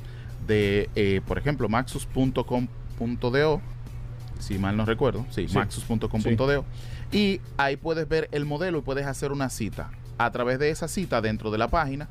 [0.48, 3.62] de, eh, por ejemplo, maxus.com.do
[4.40, 5.56] si mal no recuerdo, sí, Sí.
[5.56, 6.63] maxus.com.do.
[7.12, 9.90] Y ahí puedes ver el modelo y puedes hacer una cita.
[10.20, 12.08] A través de esa cita dentro de la página,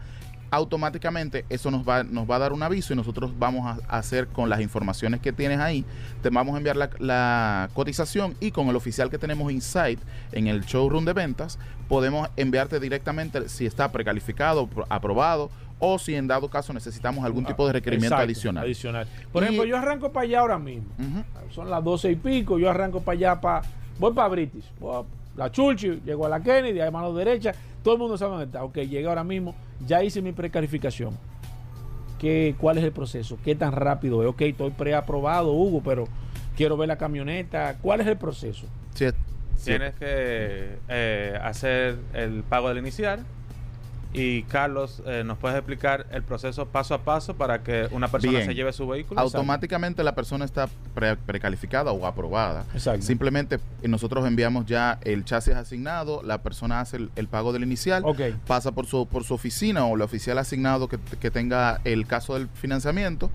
[0.57, 4.27] automáticamente eso nos va, nos va a dar un aviso y nosotros vamos a, hacer
[4.29, 5.85] con las informaciones que tienes ahí,
[6.23, 10.01] te vamos a enviar la, la cotización y con el oficial que tenemos Insight
[10.33, 16.15] en el showroom de ventas, podemos enviarte directamente si está precalificado, pro- aprobado o si
[16.15, 18.65] en dado caso necesitamos algún tipo de requerimiento Exacto, adicional.
[18.65, 19.07] adicional.
[19.31, 20.87] Por Y- ejemplo, yo arranco para allá ahora mismo.
[21.51, 23.63] Son las doce y pico, yo arranco para allá, para,
[23.99, 25.05] voy para British, voy a
[25.39, 27.53] la Churchill, llego a la Kennedy, a mano derecha,
[27.85, 28.65] todo el mundo sabe dónde está.
[28.65, 31.17] Ok, llegué ahora mismo, ya hice mi precalificación.
[32.19, 33.39] ¿Qué, ¿Cuál es el proceso?
[33.45, 34.29] ¿Qué tan rápido es?
[34.29, 36.09] Ok, estoy preaprobado, Hugo, pero
[36.57, 37.77] quiero ver la camioneta.
[37.83, 38.67] ¿Cuál es el proceso?
[38.95, 39.07] Sí,
[39.57, 39.65] sí.
[39.65, 43.25] Tienes que eh, hacer el pago del inicial.
[44.17, 48.33] Y Carlos, eh, ¿nos puedes explicar el proceso paso a paso para que una persona
[48.39, 48.47] Bien.
[48.47, 49.21] se lleve su vehículo?
[49.21, 52.65] automáticamente la persona está pre- precalificada o aprobada.
[52.73, 53.03] Exacto.
[53.03, 57.63] Simplemente eh, nosotros enviamos ya el chasis asignado, la persona hace el, el pago del
[57.63, 58.21] inicial, Ok.
[58.47, 62.35] pasa por su, por su oficina o el oficial asignado que, que tenga el caso
[62.35, 63.31] del financiamiento,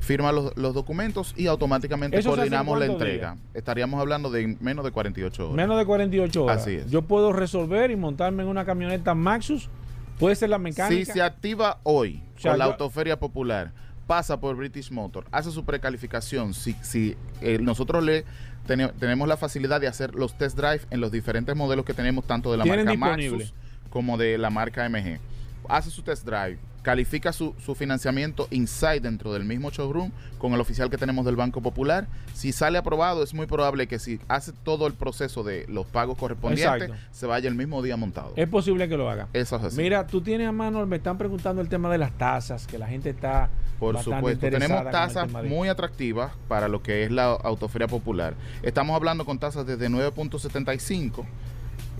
[0.00, 3.36] firma los, los documentos y automáticamente ¿Eso se hace en coordinamos la entrega.
[3.54, 5.56] Estaríamos hablando de menos de 48 horas.
[5.56, 6.62] Menos de 48 horas.
[6.62, 6.90] Así es.
[6.90, 9.70] Yo puedo resolver y montarme en una camioneta Maxus.
[10.18, 11.04] Puede ser la mecánica.
[11.04, 13.72] Si se activa hoy O sea, con la yo- Autoferia Popular,
[14.06, 16.54] pasa por British Motor, hace su precalificación.
[16.54, 18.24] Si, si eh, nosotros le
[18.66, 22.26] tene- tenemos la facilidad de hacer los test drive en los diferentes modelos que tenemos,
[22.26, 23.30] tanto de la marca disponible.
[23.44, 23.54] Maxus
[23.90, 25.18] como de la marca MG.
[25.68, 30.60] Hace su test drive, califica su, su financiamiento inside dentro del mismo showroom con el
[30.60, 32.06] oficial que tenemos del Banco Popular.
[32.32, 36.16] Si sale aprobado, es muy probable que si hace todo el proceso de los pagos
[36.16, 37.06] correspondientes, Exacto.
[37.10, 38.32] se vaya el mismo día montado.
[38.36, 39.28] Es posible que lo haga.
[39.34, 39.76] Eso es así.
[39.76, 42.86] Mira, tú tienes a mano, me están preguntando el tema de las tasas, que la
[42.88, 47.10] gente está Por bastante supuesto, interesada tenemos tasas de- muy atractivas para lo que es
[47.10, 48.32] la autoferia popular.
[48.62, 51.26] Estamos hablando con tasas desde 9.75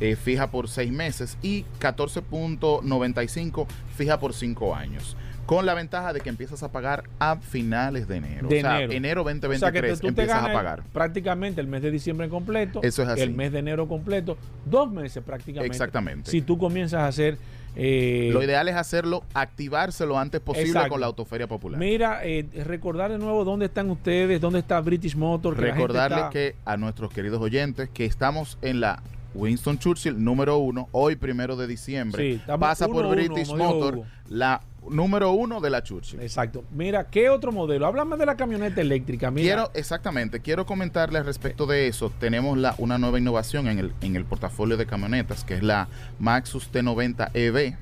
[0.01, 5.17] eh, fija por 6 meses y 14.95 fija por 5 años.
[5.47, 8.49] Con la ventaja de que empiezas a pagar a finales de enero.
[8.49, 8.93] De o sea, enero.
[8.93, 9.33] enero O sea,
[9.73, 10.83] que 2023 tú te empiezas a pagar.
[10.93, 13.23] prácticamente el mes de diciembre completo, Eso es así.
[13.23, 15.73] el mes de enero completo, dos meses prácticamente.
[15.73, 16.31] Exactamente.
[16.31, 17.39] Si tú comienzas a hacer...
[17.77, 20.91] eh, Lo ideal es hacerlo, activarse lo antes posible Exacto.
[20.91, 21.81] con la autoferia popular.
[21.81, 25.55] Mira, eh, recordar de nuevo dónde están ustedes, dónde está British Motor.
[25.57, 29.03] que Recordarles está- que a nuestros queridos oyentes que estamos en la
[29.39, 32.35] Winston Churchill número uno, hoy primero de diciembre.
[32.35, 36.21] Sí, pasa por uno British Motor, la número uno de la Churchill.
[36.21, 36.65] Exacto.
[36.71, 37.87] Mira, ¿qué otro modelo?
[37.87, 39.31] Háblame de la camioneta eléctrica.
[39.31, 42.11] Mira, Quiero, exactamente, quiero comentarles respecto de eso.
[42.19, 45.89] Tenemos la, una nueva innovación en el, en el portafolio de camionetas, que es la
[46.19, 47.77] Maxus T90 EV.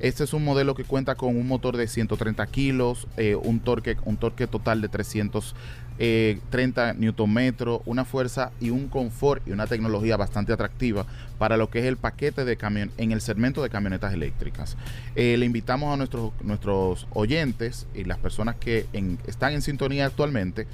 [0.00, 3.98] Este es un modelo que cuenta con un motor de 130 kilos, eh, un, torque,
[4.06, 10.16] un torque total de 330 newton metro, una fuerza y un confort y una tecnología
[10.16, 11.04] bastante atractiva
[11.38, 14.78] para lo que es el paquete de camión en el segmento de camionetas eléctricas.
[15.16, 18.86] Eh, le invitamos a nuestros, nuestros oyentes y las personas que
[19.26, 20.66] están en sintonía actualmente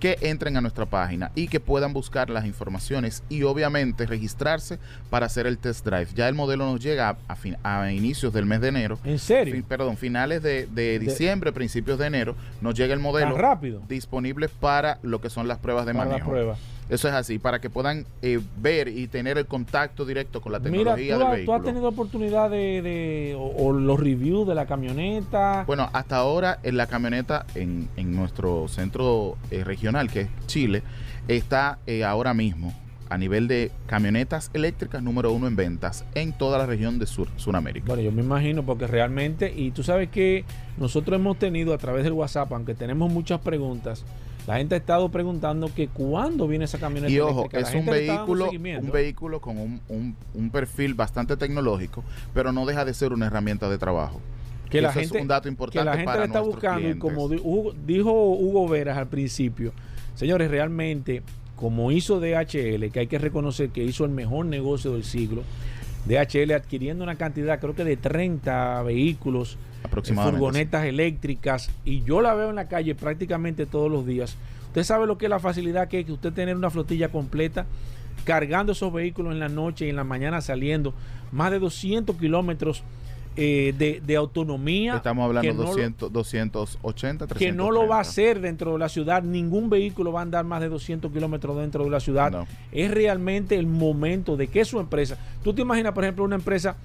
[0.00, 4.78] que entren a nuestra página y que puedan buscar las informaciones y obviamente registrarse
[5.10, 6.08] para hacer el test drive.
[6.14, 8.98] Ya el modelo nos llega a, fin- a inicios del mes de enero.
[9.04, 9.54] ¿en serio?
[9.54, 13.82] Fin- perdón, finales de, de diciembre, principios de enero, nos llega el ¿Tan modelo rápido?
[13.88, 16.30] disponible para lo que son las pruebas de Para manejo.
[16.30, 16.56] prueba.
[16.90, 20.58] Eso es así, para que puedan eh, ver y tener el contacto directo con la
[20.58, 21.56] Mira, tecnología ¿tú, del has- tú vehículo.
[21.58, 25.64] has tenido oportunidad de, de- o, o los reviews de la camioneta.
[25.66, 30.82] Bueno, hasta ahora en la camioneta en, en nuestro centro eh, regional, que es Chile,
[31.28, 32.74] está eh, ahora mismo
[33.08, 37.28] a nivel de camionetas eléctricas número uno en ventas en toda la región de Sur,
[37.36, 37.86] Sudamérica.
[37.88, 40.44] Bueno, yo me imagino porque realmente, y tú sabes que
[40.78, 44.04] nosotros hemos tenido a través del WhatsApp, aunque tenemos muchas preguntas,
[44.50, 47.60] la gente ha estado preguntando que cuándo viene esa camioneta Y ojo, eléctrica.
[47.60, 52.02] La es un vehículo, un vehículo con un, un- un perfil bastante tecnológico,
[52.34, 54.20] pero no deja de ser una herramienta de trabajo.
[54.68, 56.88] que la Eso gente, es un dato que importante la gente para le está buscando
[56.88, 59.72] y como dijo Hugo Veras al principio,
[60.14, 61.22] señores, realmente
[61.56, 65.42] como hizo DHL, que hay que reconocer que hizo el mejor negocio del siglo,
[66.06, 70.38] DHL adquiriendo una cantidad creo que de 30 vehículos, eh, Aproximadamente.
[70.38, 74.36] furgonetas eléctricas y yo la veo en la calle prácticamente todos los días.
[74.68, 77.66] Usted sabe lo que es la facilidad que es que usted tener una flotilla completa
[78.24, 80.92] cargando esos vehículos en la noche y en la mañana saliendo
[81.32, 82.82] más de 200 kilómetros
[83.36, 84.96] eh, de, de autonomía.
[84.96, 87.38] Estamos hablando que no lo- 200, 280, 330.
[87.38, 89.22] que no lo va a hacer dentro de la ciudad.
[89.22, 92.30] Ningún vehículo va a andar más de 200 kilómetros dentro de la ciudad.
[92.30, 92.46] No.
[92.72, 95.16] Es realmente el momento de que su empresa.
[95.42, 96.76] Tú te imaginas, por ejemplo, una empresa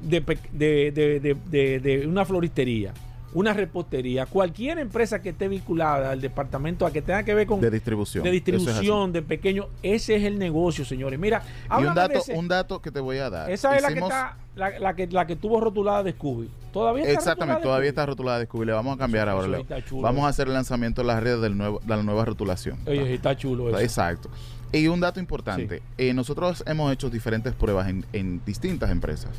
[0.00, 0.20] de,
[0.52, 2.92] de, de- de- de- de una floristería,
[3.34, 7.60] una repostería, cualquier empresa que esté vinculada al departamento a que tenga que ver con
[7.60, 8.22] De distribución.
[8.24, 11.18] de es distribución, de pequeño, ese es el negocio, señores.
[11.18, 13.50] Mira, Y un de dato, un dato que te voy a dar.
[13.50, 16.48] esa es la que está, la, la que la que tuvo rotulada de Scooby.
[16.72, 18.66] Todavía está Exactamente, rotulada de todavía está rotulada de Scooby.
[18.66, 19.46] Le vamos a cambiar Eso- ahora.
[19.48, 19.60] eso Leo.
[19.62, 20.26] está chulo, Vamos eh.
[20.26, 22.78] a hacer el lanzamiento en las redes del nuevo, de la nueva rotulación.
[22.86, 23.80] Oye, está chulo eso.
[23.80, 24.30] Exacto.
[24.72, 29.30] Y un dato importante, eh, nosotros hemos hecho diferentes pruebas en, en distintas empresas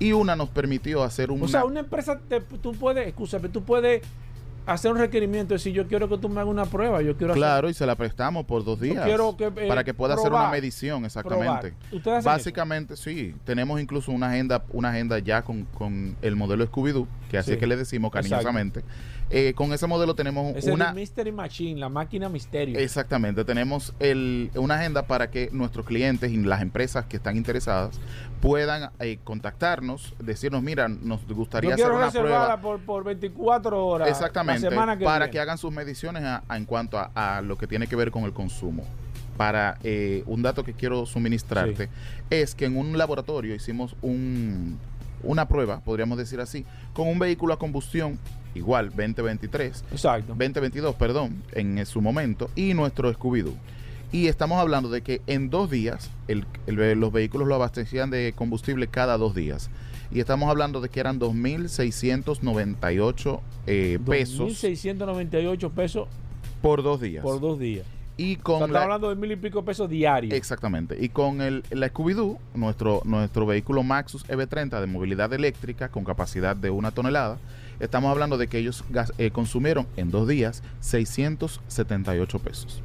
[0.00, 1.40] y una nos permitió hacer un...
[1.42, 4.02] O sea, una empresa, te- tú puedes, escúchame, tú puedes
[4.66, 7.40] hacer un requerimiento, decir, yo quiero que tú me hagas una prueba, yo quiero hacer-
[7.40, 10.48] Claro, y se la prestamos por dos días que, eh, para que pueda hacer una
[10.50, 11.70] medición, exactamente.
[11.70, 11.72] probar.
[11.92, 16.64] ¿Ustedes hacen Básicamente, sí, tenemos incluso una agenda, una agenda ya con, con el modelo
[16.66, 17.52] Scooby-Doo, que así Sí.
[17.54, 18.36] es que le decimos Exacto.
[19.32, 20.86] Eh, con ese modelo tenemos Ese una...
[20.86, 22.76] es el Mystery Machine, la máquina misterio.
[22.78, 28.00] Exactamente, tenemos el, una agenda para que nuestros clientes y las empresas que están interesadas
[28.40, 32.60] puedan eh, contactarnos, decirnos, mira, nos gustaría yo hacer una prueba.
[32.60, 34.08] por, por 24 horas.
[34.08, 35.30] Exactamente, La que para viene.
[35.30, 38.10] que hagan sus mediciones a- a- en cuanto a, a lo que tiene que ver
[38.10, 38.84] con el consumo.
[39.36, 41.88] Para eh, un dato que quiero suministrarte
[42.30, 44.76] es que en un laboratorio hicimos un,
[45.22, 48.18] una prueba, podríamos decir así, con un vehículo a combustión
[48.54, 50.34] igual 2023 Exacto.
[50.36, 53.54] 2022, perdón, en su momento, y nuestro Scooby-Doo.
[54.12, 58.88] Y estamos hablando de que en dos días el- los vehículos lo abastecían de combustible
[58.88, 59.70] cada dos días.
[60.12, 66.08] Y estamos hablando de que eran 2.698 eh, pesos 2.698 pesos
[66.62, 67.22] por dos días.
[67.22, 67.86] por dos días.
[68.16, 70.34] Y O sea, con estamos la- hablando de mil y pico pesos diarios.
[70.34, 70.96] Exactamente.
[71.00, 76.54] Y con el, la Scooby-Doo, nuestro, nuestro vehículo Maxus EV30 de movilidad eléctrica con capacidad
[76.54, 77.38] de una tonelada,
[77.80, 78.84] estamos hablando de que ellos
[79.18, 82.82] eh, consumieron en dos días 678 pesos.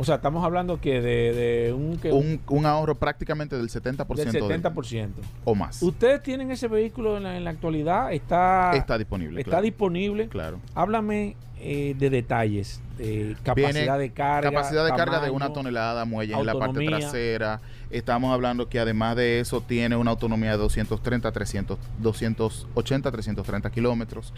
[0.00, 4.06] O sea, estamos hablando que de, de un, que Un, un ahorro prácticamente del 70%,
[4.14, 5.08] del de- 70%.
[5.44, 5.82] o más.
[5.82, 8.12] ¿Ustedes tienen ese vehículo en la, en la actualidad?
[8.12, 9.40] ¿Está, Está disponible.
[9.40, 9.62] está claro.
[9.64, 10.28] disponible?
[10.28, 10.60] Claro.
[10.76, 14.50] Háblame eh, de detalles, de capacidad Viene de carga.
[14.52, 17.60] Capacidad de carga de una tonelada, muelle en la parte trasera.
[17.90, 24.34] Estamos hablando que además de eso tiene una autonomía de 230, 300, 280, 330 kilómetros.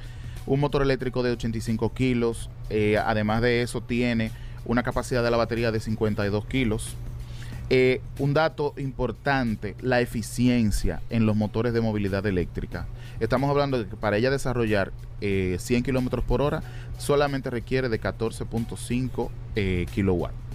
[0.46, 2.48] Un motor eléctrico de 85 kilos.
[2.70, 4.30] eh, además de eso tiene
[4.64, 6.96] una capacidad de la batería de 52 kilos.
[7.72, 12.86] Eh, un dato importante, la eficiencia en los motores de movilidad eléctrica.
[13.20, 16.62] Estamos hablando de que para ella desarrollar eh, 100 kilómetros por hora
[16.98, 20.49] solamente requiere de 14.5 eh, kilowatts.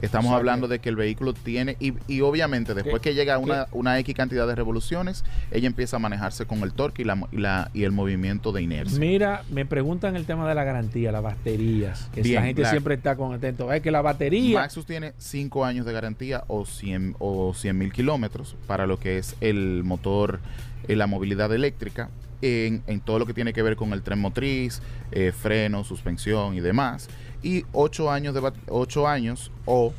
[0.00, 3.14] Estamos O sea hablando que- de que el vehículo tiene, y, y obviamente después que
[3.14, 7.02] llega a una, una X cantidad de revoluciones, ella empieza a manejarse con el torque
[7.02, 8.98] y, la, y, la- y el movimiento de inercia.
[8.98, 12.08] Mira, me preguntan el tema de la garantía, las baterías.
[12.14, 13.72] Que Bien, la gente la- siempre está con atento.
[13.72, 14.60] Es que la batería.
[14.60, 19.18] Maxus tiene 5 años de garantía o 100 o 100 mil kilómetros para lo que
[19.18, 20.40] es el motor,
[20.86, 22.08] eh, la movilidad eléctrica,
[22.40, 24.80] en, en todo lo que tiene que ver con el tren motriz,
[25.10, 27.08] eh, freno, suspensión y demás.
[27.42, 29.92] Y 8 años, de bat- ocho años o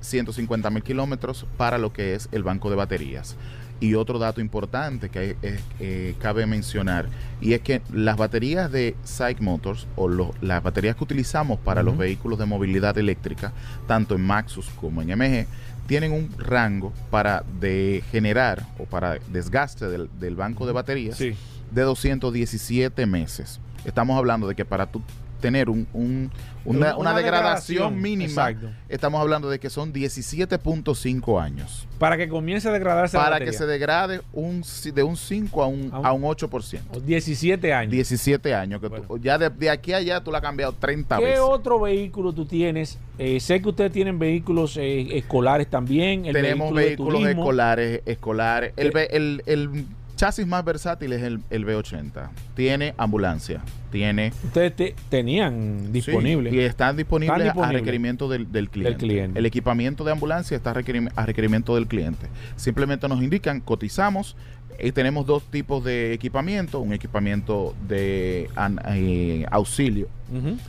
[0.00, 3.36] 150 mil kilómetros para lo que es el banco de baterías.
[3.78, 5.36] Y otro dato importante que
[5.80, 7.08] eh, cabe mencionar,
[7.42, 11.82] y es que las baterías de Psych Motors, o lo- las baterías que utilizamos para
[11.82, 13.52] los vehículos de movilidad eléctrica,
[13.86, 15.46] tanto en Maxus como en MG,
[15.86, 21.34] tienen un rango para de generar o para desgaste del, del banco de baterías Sí.
[21.70, 23.60] de 217 meses.
[23.84, 25.02] Estamos hablando de que para tú
[25.40, 26.30] tener un, un-
[26.64, 28.70] una, Una- una una degradación, degradación, mínima, exacto.
[28.88, 31.86] estamos hablando de que son 17.5 años.
[31.98, 34.62] Para que comience a degradarse la Para que se degrade un,
[34.92, 37.00] de un 5 a un, A un- a un 8%.
[37.04, 37.92] 17 años.
[37.92, 38.80] 17 años.
[38.80, 41.40] Que tú- ya de, de aquí a allá tú la has cambiado 30 ¿Qué veces.
[41.40, 42.98] otro vehículo tú tienes?
[43.18, 46.26] Eh, sé que ustedes tienen vehículos eh, escolares también.
[46.26, 47.42] El Tenemos vehículo vehículos turismo.
[47.42, 48.72] escolares, escolares.
[48.76, 48.94] El, ¿Qué?
[48.94, 49.86] ve- el- el
[50.16, 52.30] chasis más versátil es el, el B80.
[52.54, 53.60] Tiene ambulancia.
[53.92, 56.50] Tiene Ustedes te- tenían disponible.
[56.50, 57.76] Sí, y están disponibles, Están disponibles.
[57.76, 58.98] a requerimiento del, del cliente.
[58.98, 59.38] cliente.
[59.38, 62.26] El equipamiento de ambulancia está a requerimiento del cliente.
[62.56, 64.36] Simplemente nos indican, cotizamos
[64.80, 70.08] y tenemos dos tipos de equipamiento, un equipamiento de an- eh, auxilio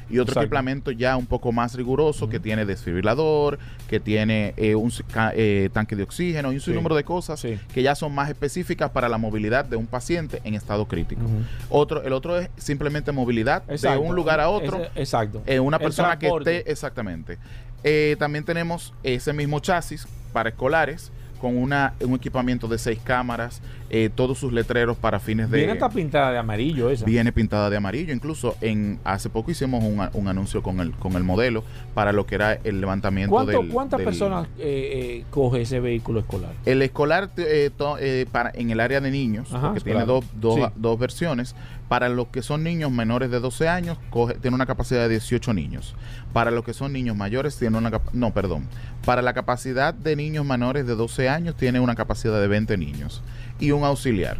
[0.08, 0.41] y otro Exacto.
[0.41, 3.58] equipamiento ya un poco más riguroso que tiene desfibrilador,
[3.89, 4.91] que tiene eh, un
[5.34, 6.66] eh, tanque de oxígeno y un Sí.
[6.72, 7.58] sinnúmero de cosas Sí.
[7.74, 11.22] que ya son más específicas para la movilidad de un paciente en estado crítico.
[11.70, 13.99] Otro, el otro es simplemente movilidad Exacto.
[14.01, 15.41] de un lugar a otro Ese- exacto.
[15.47, 17.38] eh, una persona que esté exactamente.
[17.84, 23.62] Eh, también tenemos ese mismo chasis para escolares con una, un equipamiento de seis cámaras,
[23.90, 25.58] eh, todos sus letreros para fines de...
[25.58, 27.06] Viene hasta pintada de amarillo esa.
[27.06, 28.14] Viene pintada de amarillo.
[28.14, 31.64] Incluso en hace poco hicimos un, a- un anuncio con el, con el modelo
[31.94, 33.70] para lo que era el levantamiento ¿Cuánto- del...
[33.70, 36.52] ¿Cuántas del- personas eh, eh, coge ese vehículo escolar?
[36.66, 37.98] El escolar eh, to-
[38.32, 40.62] para, en el área de niños, Ajá, porque tiene dos, dos, Sí.
[40.76, 41.56] dos versiones.
[41.88, 45.54] Para los que son niños menores de 12 años, coge, tiene una capacidad de 18
[45.54, 45.96] niños.
[46.34, 48.68] Para los que son niños mayores, tiene una No, perdón.
[49.06, 53.24] Para la capacidad de niños menores de 12 años, tiene una capacidad de 20 niños.
[53.60, 54.38] Y un auxiliar.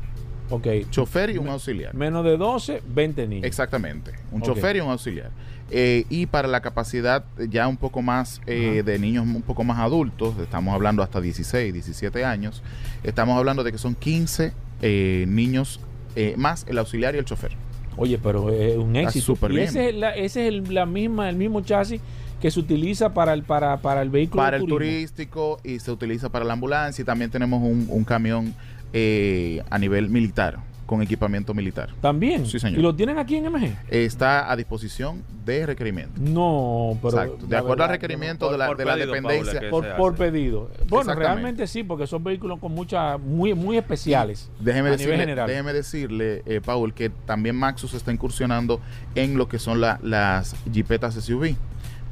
[0.50, 0.68] Ok.
[0.90, 1.94] Chofer y un auxiliar.
[1.94, 3.46] Menos de 12, 20 niños.
[3.46, 4.12] Exactamente.
[4.32, 5.32] Un chofer y un auxiliar.
[5.70, 9.80] Eh, y para la capacidad ya un poco más eh, de niños un poco más
[9.80, 12.64] adultos, estamos hablando hasta 16, 17 años,
[13.04, 15.82] estamos hablando de que son 15 eh, niños
[16.18, 17.52] eh, más el auxiliar y el chofer.
[17.96, 19.26] Oye, pero es un éxito.
[19.26, 19.68] súper y bien.
[19.68, 22.02] ese es, la, ese es el, la misma, el mismo chasis
[22.42, 26.30] que se utiliza para el, para, para el vehículo Para el turístico y se utiliza
[26.30, 28.56] para la ambulancia y también tenemos un, un camión
[28.94, 30.58] eh, a nivel militar,
[30.88, 31.90] con equipamiento militar.
[32.02, 32.48] También.
[32.48, 32.80] Sí, señor.
[32.80, 33.76] ¿Y lo tienen aquí en MG?
[33.90, 36.14] Está a disposición de requerimiento.
[36.20, 37.10] No, pero.
[37.22, 37.46] Exacto.
[37.46, 39.62] De acuerdo al requerimiento Por- de la, por de la dependencia.
[39.70, 40.72] Por, pedido.
[40.88, 44.50] Bueno, realmente sí, porque son vehículos con muchas, muy, muy especiales.
[44.60, 45.48] Déjeme a nivel decirle, general.
[45.48, 48.80] déjeme decirle eh, Paul, que también Maxus está incursionando
[49.14, 51.56] en lo que son la- las jipetas SUV.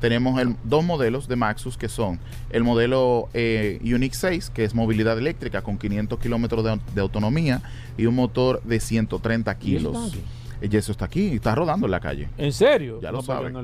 [0.06, 2.20] Tenemos el- dos modelos de Maxus que son
[2.52, 7.64] el modelo eh, Unix 6, que es movilidad eléctrica con 500 kilómetros de, de autonomía
[7.98, 10.14] y un motor de 130 ¿Y eso kilos.
[10.14, 10.22] aquí?
[10.62, 12.30] Y eso está aquí, está rodando en la calle.
[12.38, 13.00] ¿En serio?
[13.02, 13.52] Ya lo No, saben.
[13.54, 13.64] No.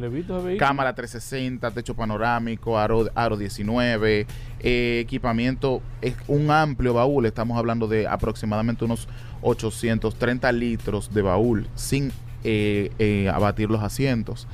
[0.58, 4.26] Cámara 360, techo panorámico, aro, aro 19,
[4.62, 9.08] eh, equipamiento, es un amplio baúl, estamos hablando de aproximadamente unos
[9.44, 12.12] 830 litros de baúl sin
[12.44, 14.48] eh, eh, abatir los asientos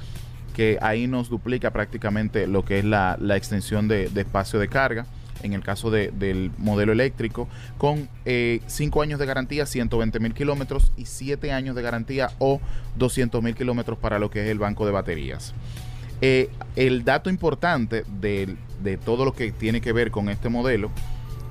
[0.57, 4.67] que ahí nos duplica prácticamente lo que es la, la extensión de, de espacio de
[4.67, 5.05] carga
[5.43, 7.47] en el caso de- del modelo eléctrico,
[7.77, 12.59] con 5 años de garantía, 120 mil kilómetros y 7 años de garantía o
[12.97, 15.53] 200 mil kilómetros para lo que es el banco de baterías.
[16.21, 20.89] Eh, el dato importante del- de, todo lo que tiene que ver con este modelo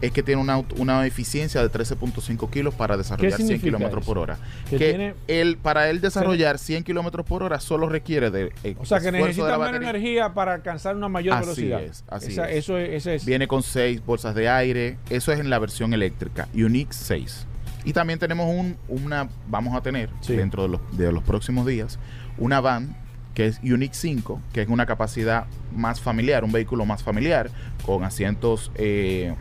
[0.03, 4.19] es que tiene una, una eficiencia de 13.5 kilos para desarrollar 100 significa kilómetros por
[4.19, 4.37] hora.
[4.69, 8.77] Que Que, tiene- él, para él desarrollar 100 kilómetros por hora solo requiere de eh,
[8.79, 11.83] O sea, que necesita menos energía para alcanzar una mayor Así velocidad.
[11.83, 12.57] es, así Esa- es.
[12.59, 13.25] Eso es, ese es.
[13.25, 14.97] Viene con 6 bolsas de aire.
[15.11, 16.49] Eso es en la versión eléctrica.
[16.55, 17.47] Unix 6.
[17.85, 20.35] Y también tenemos un, una, vamos a tener Sí.
[20.37, 21.99] dentro de los, de los próximos días,
[22.37, 22.97] una van
[23.35, 25.45] que es Unix 5, que es una capacidad
[25.75, 27.51] más familiar, un vehículo más familiar,
[27.85, 29.35] con asientos eh,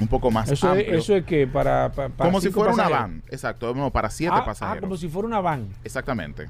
[0.00, 2.84] un poco más Eso es, eso es que para, pa- para como si fuera una
[2.84, 3.10] pasajeros.
[3.10, 4.80] van, exacto, no, para 7 Ah, ah, pasajeros.
[4.82, 5.68] como si fuera una van.
[5.84, 6.46] Exactamente.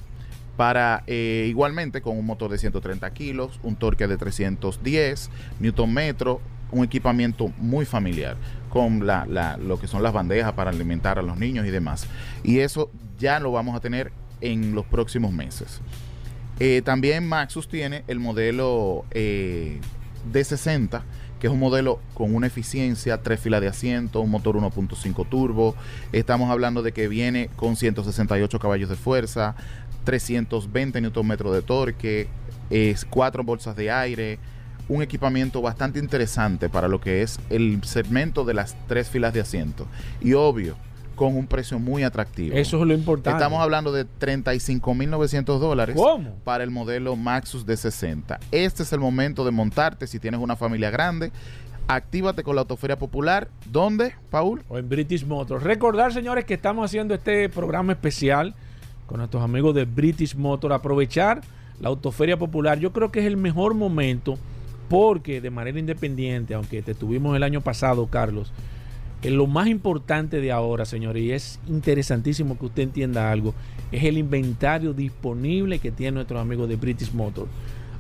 [0.57, 5.31] Para eh, igualmente con un motor de 130 kilos, un torque de 310
[5.61, 6.41] newton metro,
[6.73, 8.37] un equipamiento muy familiar
[8.69, 12.07] con la, la- lo que son las bandejas para alimentar a los niños y demás.
[12.43, 15.81] Y eso ya lo vamos a tener en los próximos meses.
[16.61, 19.81] Eh, también Maxus tiene el modelo eh,
[20.33, 21.03] D60,
[21.41, 25.75] que es un modelo con una eficiencia, tres filas de asiento, un motor 1.5 turbo.
[26.13, 29.55] Estamos hablando de que viene con 168 caballos de fuerza,
[30.05, 32.29] 320 Nm de torque,
[32.71, 34.39] es cuatro bolsas de aire,
[34.89, 39.41] un equipamiento bastante interesante para lo que es el segmento de las tres filas de
[39.41, 39.87] asiento.
[40.21, 40.77] Y obvio,
[41.19, 42.57] con un precio muy atractivo.
[42.57, 43.37] Eso es lo importante.
[43.37, 45.97] Estamos hablando de 35.900 dólares
[46.45, 48.39] para el modelo Maxus de 60.
[48.53, 51.33] Este es el momento de montarte si tienes una familia grande.
[51.89, 53.49] Actívate con la Autoferia Popular.
[53.71, 54.63] ¿Dónde, Paul?
[54.69, 55.65] o en British Motors.
[55.65, 58.55] Recordar, señores, que estamos haciendo este programa especial
[59.07, 60.73] con nuestros amigos de British Motors.
[60.73, 61.41] Aprovechar
[61.81, 62.79] la Autoferia Popular.
[62.79, 64.39] Yo creo que es el mejor momento
[64.89, 68.53] porque de manera independiente, aunque te tuvimos el año pasado, Carlos,
[69.23, 73.55] eh, lo más importante de ahora, señores, y es interesantísimo que usted entienda algo,
[73.93, 77.49] es el inventario disponible que tienen nuestros amigos de British Motors.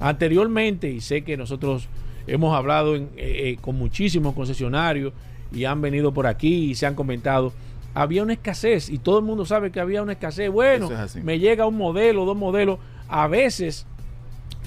[0.00, 1.88] Anteriormente, y sé que nosotros
[2.26, 5.12] hemos hablado en- eh, eh, con muchísimos concesionarios
[5.52, 7.52] y han venido por aquí y se han comentado,
[7.94, 10.50] había una escasez y todo el mundo sabe que había una escasez.
[10.50, 12.78] Bueno, es me llega un modelo, dos modelos.
[13.08, 13.86] A veces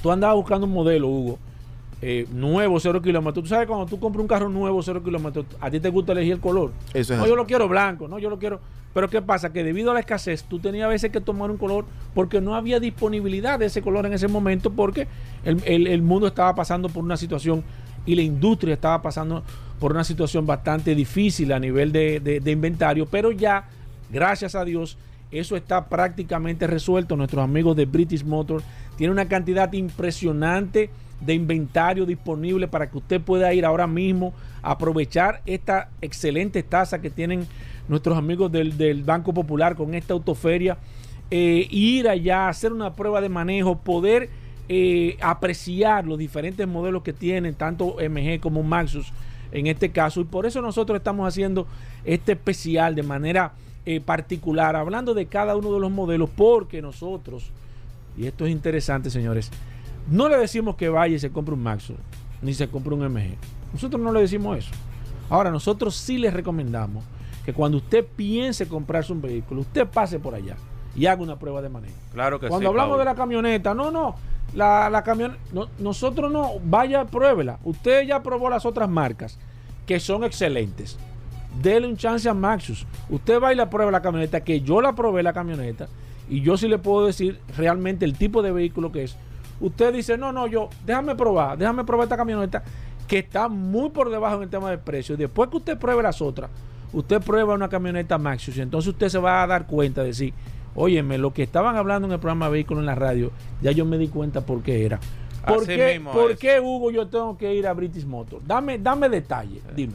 [0.03, 1.39] tú andabas buscando un modelo, Hugo,
[2.01, 3.43] eh, nuevo, cero kilómetros.
[3.43, 6.33] Tú sabes, cuando tú compras un carro nuevo, cero kilómetros, a ti te gusta elegir
[6.33, 6.71] el color.
[6.93, 7.29] Eso es no, así.
[7.29, 8.59] yo lo quiero blanco, no, yo lo quiero.
[8.93, 9.53] Pero ¿qué pasa?
[9.53, 12.55] Que debido a la escasez, tú tenías a veces que tomar un color porque no
[12.55, 15.07] había disponibilidad de ese color en ese momento porque
[15.45, 17.63] el, el- el mundo estaba pasando por una situación
[18.05, 19.43] y la industria estaba pasando
[19.79, 23.69] por una situación bastante difícil a nivel de, de- de inventario, pero ya,
[24.11, 24.97] gracias a Dios,
[25.31, 27.15] eso está prácticamente resuelto.
[27.15, 28.65] Nuestros amigos de British Motors
[28.97, 30.89] tienen una cantidad impresionante
[31.21, 37.01] de inventario disponible para que usted pueda ir ahora mismo a aprovechar esta excelente tasa
[37.01, 37.47] que tienen
[37.87, 40.77] nuestros amigos del, del Banco Popular con esta autoferia,
[41.29, 44.29] eh, ir allá, hacer una prueba de manejo, poder
[44.69, 49.11] eh, apreciar los diferentes modelos que tienen, tanto MG como Maxus
[49.51, 50.21] en este caso.
[50.21, 51.67] Y por eso nosotros estamos haciendo
[52.05, 53.53] este especial de manera
[53.85, 57.51] eh, particular, hablando de cada uno de los modelos, porque nosotros,
[58.17, 59.51] y esto es interesante, señores,
[60.09, 61.97] no le decimos que vaya y se compre un Maxus,
[62.41, 63.35] ni se compre un MG.
[63.73, 64.71] Nosotros no le decimos eso.
[65.29, 67.03] Ahora, nosotros sí les recomendamos
[67.45, 70.55] que cuando usted piense comprarse un vehículo, usted pase por allá
[70.95, 71.95] y haga una prueba de manejo.
[72.13, 72.67] Claro que Cuando sí.
[72.67, 72.99] hablamos Paul.
[72.99, 74.15] de la camioneta, no, no,
[74.53, 75.39] la, la camioneta,
[75.79, 77.59] nosotros no, vaya, pruébela.
[77.63, 79.39] Usted ya probó las otras marcas
[79.85, 80.97] que son excelentes.
[81.61, 82.85] Dele un chance a Maxus.
[83.09, 85.87] Usted va y la prueba la camioneta, que yo la probé la camioneta,
[86.29, 89.17] y yo sí le puedo decir realmente el tipo de vehículo que es.
[89.61, 92.63] Usted dice, no, no, yo, déjame probar, déjame probar esta camioneta,
[93.07, 95.15] que está muy por debajo en el tema de precio.
[95.15, 96.49] Después que usted pruebe las otras,
[96.91, 100.33] usted prueba una camioneta Maxus, y entonces usted se va a dar cuenta de decir,
[100.75, 103.31] óyeme, lo que estaban hablando en el programa Vehículo en la radio,
[103.61, 104.99] ya yo me di cuenta por qué era.
[105.45, 108.45] ¿Por, Así qué, mismo por qué, Hugo, yo tengo que ir a British Motors?
[108.45, 109.93] Dame, dame detalle, dime.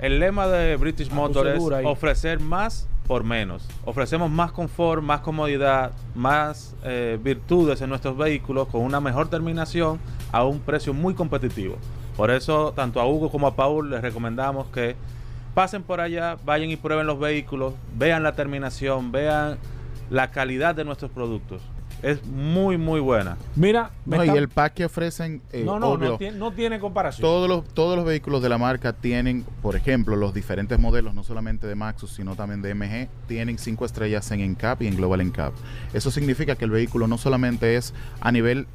[0.00, 3.66] El lema de British Motor es ofrecer más por menos.
[3.84, 9.98] Ofrecemos más confort, más comodidad, más eh, virtudes en nuestros vehículos con una mejor terminación
[10.30, 11.76] a un precio muy competitivo.
[12.16, 14.94] Por eso, tanto a Hugo como a Paul les recomendamos que
[15.54, 19.58] pasen por allá, vayan y prueben los vehículos, vean la terminación, vean
[20.10, 21.60] la calidad de nuestros productos.
[22.02, 23.36] Es muy, muy buena.
[23.56, 26.52] Mira, me No, y el pack que ofrecen, eh, no, no, obvio, no, tiene, no
[26.52, 27.22] tiene comparación.
[27.22, 31.24] todos los, todos los vehículos de la marca tienen, por ejemplo, los diferentes modelos, no
[31.24, 35.24] solamente de Maxus, sino también de MG, tienen cinco estrellas en NCAP y en Global
[35.24, 35.52] NCAP.
[35.92, 38.66] Eso significa que el vehículo no solamente es a nivel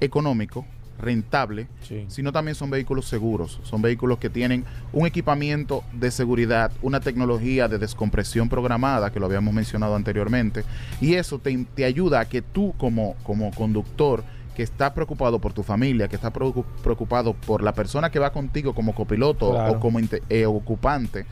[0.00, 0.64] económico,
[1.00, 2.04] rentable, Sí.
[2.08, 3.60] sino también son vehículos seguros.
[3.62, 9.26] Son vehículos que tienen un equipamiento de seguridad, una tecnología de descompresión programada, que lo
[9.26, 10.64] habíamos mencionado anteriormente,
[11.00, 14.24] y eso te, te ayuda a que tú como, como conductor
[14.56, 18.32] que está preocupado por tu familia, que está preocu- preocupado por la persona que va
[18.32, 19.74] contigo como copiloto Claro.
[19.74, 21.26] o como eh, ocupante,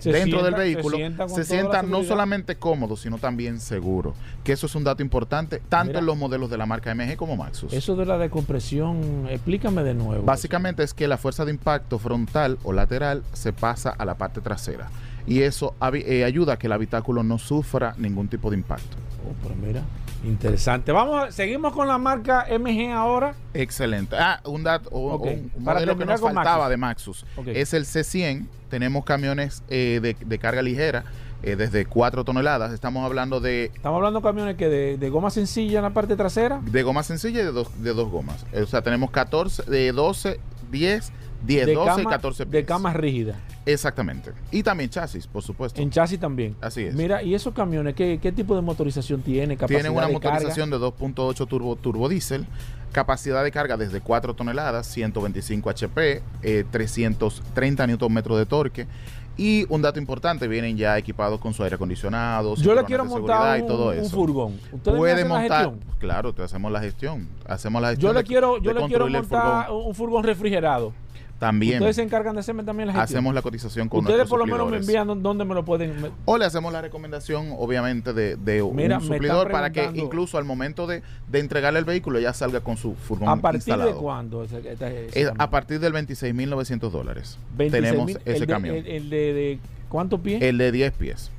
[0.00, 4.14] Se dentro sienta- del se vehículo sienta se sienta no solamente cómodo, sino también seguro.
[4.44, 5.98] Que eso es un dato importante, tanto Mira.
[6.00, 7.72] en los modelos de la marca MG como Maxus.
[7.72, 10.24] Eso de la decompresión, explícame de nuevo.
[10.24, 14.40] Básicamente es que la fuerza de impacto frontal o lateral se pasa a la parte
[14.40, 14.88] trasera.
[15.26, 18.96] Y eso eh, ayuda a que el habitáculo no sufra ningún tipo de impacto.
[19.28, 19.82] Oh, pero mira,
[20.24, 20.92] interesante.
[20.92, 23.34] Vamos, seguimos con la marca MG ahora.
[23.54, 24.16] Excelente.
[24.18, 25.26] Ah, un dato, un, Ok.
[25.26, 26.70] un- un Para modelo que nos faltaba Maxus.
[26.70, 27.26] de Maxus.
[27.46, 28.46] Es el C100.
[28.68, 31.04] Tenemos camiones eh, de, de carga ligera
[31.42, 32.72] eh, desde 4 toneladas.
[32.72, 36.14] Estamos hablando de, Estamos hablando de camiones que de, de goma sencilla en la parte
[36.16, 36.60] trasera.
[36.62, 38.44] de goma sencilla y de dos, de dos gomas.
[38.54, 40.38] O sea, tenemos 14, de 12,
[40.70, 41.12] 10,
[41.44, 43.36] 10, de 12 y cama- 14 De camas rígidas.
[43.66, 44.32] Exactamente.
[44.50, 45.80] Y también chasis, por supuesto.
[45.80, 46.56] En chasis también.
[46.60, 46.94] Así es.
[46.94, 49.56] Mira, ¿y esos camiones qué, qué tipo de motorización tiene?
[49.56, 50.30] Tienen una de carga?
[50.32, 52.46] motorización de 2.8 turbo turbodiesel,
[52.92, 58.86] capacidad de carga desde 4 toneladas, 125 HP, eh, 330 Nm de torque.
[59.36, 63.58] Y un dato importante, vienen ya equipados con su aire acondicionado, Yo le quiero montar
[63.60, 64.10] un, y todo un eso.
[64.10, 64.58] furgón.
[64.72, 65.80] ¿Ustedes Puede hacen la montar, gestión?
[65.98, 67.28] claro, te hacemos la gestión.
[67.46, 68.10] Hacemos la gestión.
[68.10, 69.86] Yo le de- quiero, yo le quiero montar furgón.
[69.86, 70.92] un furgón refrigerado.
[71.40, 73.04] También Ustedes se encargan de hacerme también la gestión.
[73.18, 76.00] hacemos la cotización con Ustedes por lo menos me envían dó- dónde me lo pueden.
[76.00, 80.36] me- O le hacemos la recomendación, obviamente, de, de Mira, un suplidor para que incluso
[80.38, 83.90] al momento de, de entregarle el vehículo ya salga con su furgón ¿A partir instalado.
[83.90, 84.44] de cuándo?
[84.44, 84.72] ese- ese-
[85.06, 85.42] ese Es cambio?
[85.42, 87.38] a partir del 26.900 dólares.
[87.56, 88.76] 26.000, Tenemos ese camión.
[88.76, 90.42] El, de ¿cuántos pies?
[90.42, 91.30] El de 10 pies.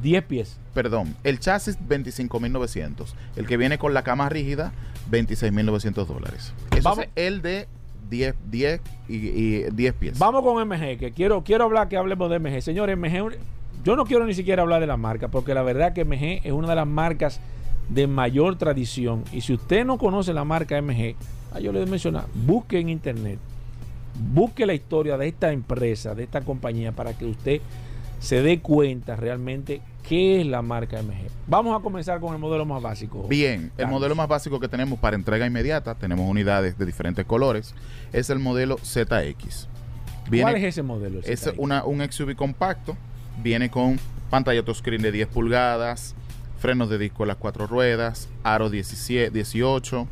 [0.00, 0.58] 10 pies.
[0.74, 3.14] Perdón, el chasis 25.900.
[3.36, 4.72] El que viene con la cama rígida,
[5.10, 6.52] 26.900 dólares.
[6.72, 7.04] Eso Vamos.
[7.06, 7.66] es el de
[8.08, 10.18] 10, 10 y, y 10 pies.
[10.18, 12.62] Vamos con MG, que quiero, quiero hablar que hablemos de MG.
[12.62, 13.36] Señor, MG,
[13.84, 16.52] yo no quiero ni siquiera hablar de la marca, porque la verdad que MG es
[16.52, 17.40] una de las marcas
[17.88, 19.24] de mayor tradición.
[19.32, 21.14] Y si usted no conoce la marca MG,
[21.52, 23.38] ah, yo le voy a mencionar, busque en internet,
[24.32, 27.60] busque la historia de esta empresa, de esta compañía, para que usted
[28.18, 31.28] se dé cuenta realmente qué es la marca MG.
[31.46, 33.26] Vamos a comenzar con el modelo más básico.
[33.28, 37.74] Bien, el modelo más básico que tenemos para entrega inmediata, tenemos unidades de diferentes colores,
[38.12, 39.68] es el modelo ZX.
[40.28, 41.20] ¿Cuál es ese modelo?
[41.20, 42.96] el Es una, un SUV compacto,
[43.42, 43.98] viene con
[44.30, 46.14] pantalla touchscreen de 10 pulgadas,
[46.58, 50.08] frenos de disco en las cuatro ruedas, aro 17, 18,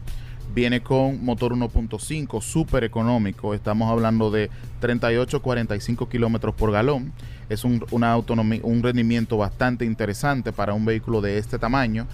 [0.54, 4.50] viene con motor 1.5 súper económico, estamos hablando de
[4.80, 7.12] 38-45 kilómetros por galón,
[7.48, 12.06] es un, una autonomía, un rendimiento bastante interesante para un vehículo de este tamaño.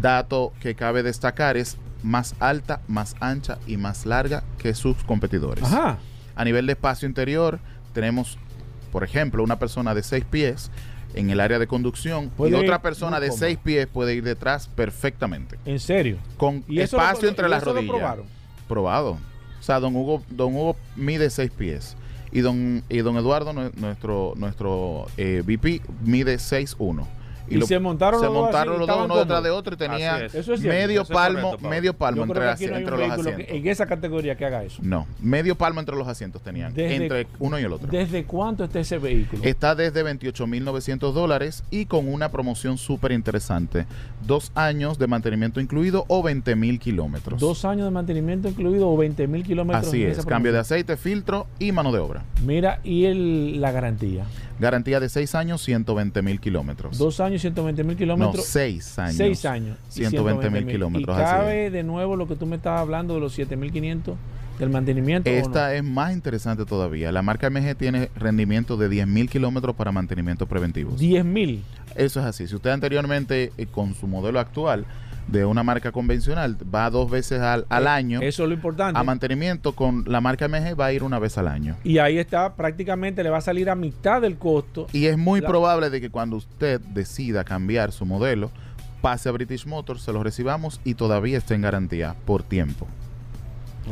[0.00, 5.64] Dato que cabe destacar es más alta, más ancha y más larga que sus competidores.
[5.64, 5.98] Ajá.
[6.34, 7.58] A nivel de espacio interior,
[7.92, 8.38] tenemos,
[8.90, 10.70] por ejemplo, una persona de 6 pies
[11.14, 13.46] en el área de conducción y Puede otra persona de cómodo.
[13.46, 15.58] 6 pies puede ir detrás perfectamente.
[15.66, 16.16] ¿En serio?
[16.38, 17.94] Con ¿Y eso lo- espacio entre y las eso lo rodillas.
[17.96, 18.24] probaron?
[18.66, 19.10] Probado.
[19.60, 21.96] O sea, don Hugo, don Hugo mide 6 pies.
[22.32, 27.04] Y don, y don Eduardo, nue- nuestro, nuestro eh, VP, mide 6'1".
[27.48, 29.76] Y se montaron se los dos montaron así, los dos uno detrás de otro y
[29.76, 30.34] tenía Así es.
[30.34, 30.78] Eso es cierto.
[30.78, 32.52] medio Eso es palmo, correcto, medio palmo entre, no los
[33.10, 33.36] asientos.
[33.36, 34.80] que- en esa categoría que haga eso.
[34.82, 37.88] No, medio palmo entre los asientos tenían, Desde- entre uno y el otro.
[37.90, 39.42] ¿Desde cuánto está ese vehículo?
[39.44, 43.86] Está desde 28.900 dólares y con una promoción súper interesante.
[44.26, 47.40] Dos años de mantenimiento incluido o 20.000 kilómetros.
[47.40, 49.86] Dos años de mantenimiento incluido o 20 mil kilómetros.
[49.88, 52.22] Así es, cambio de aceite, filtro y mano de obra.
[52.44, 54.24] Mira, y el, la garantía.
[54.62, 56.96] Garantía de 6 años, 120.000 kilómetros.
[56.96, 58.44] Dos años, 120 mil no, kilómetros.
[58.46, 59.16] 6 años.
[59.16, 59.76] Seis años.
[59.96, 63.32] y 120.000 kilómetros, Y cabe de nuevo lo que tú me estabas hablando de los
[63.32, 64.16] 7500
[64.60, 65.28] del mantenimiento.
[65.28, 65.36] no?
[65.36, 67.10] Esta es más interesante todavía.
[67.10, 70.92] La marca MG tiene rendimiento de 10.000 kilómetros para mantenimiento preventivo.
[70.96, 71.64] 10 mil.
[71.96, 72.46] Eso es así.
[72.46, 74.86] Si usted anteriormente, eh, con su modelo actual
[75.28, 78.98] de una marca convencional, va dos veces al, al año Eso es lo importante.
[78.98, 81.76] a mantenimiento, con la marca MG va a ir una vez al año.
[81.84, 84.86] y ahí está, prácticamente le va a salir a mitad del costo.
[84.92, 88.50] Y es muy La- probable de que cuando usted decida cambiar su modelo,
[89.00, 92.86] pase a British Motors, se lo recibamos y todavía esté en garantía por tiempo.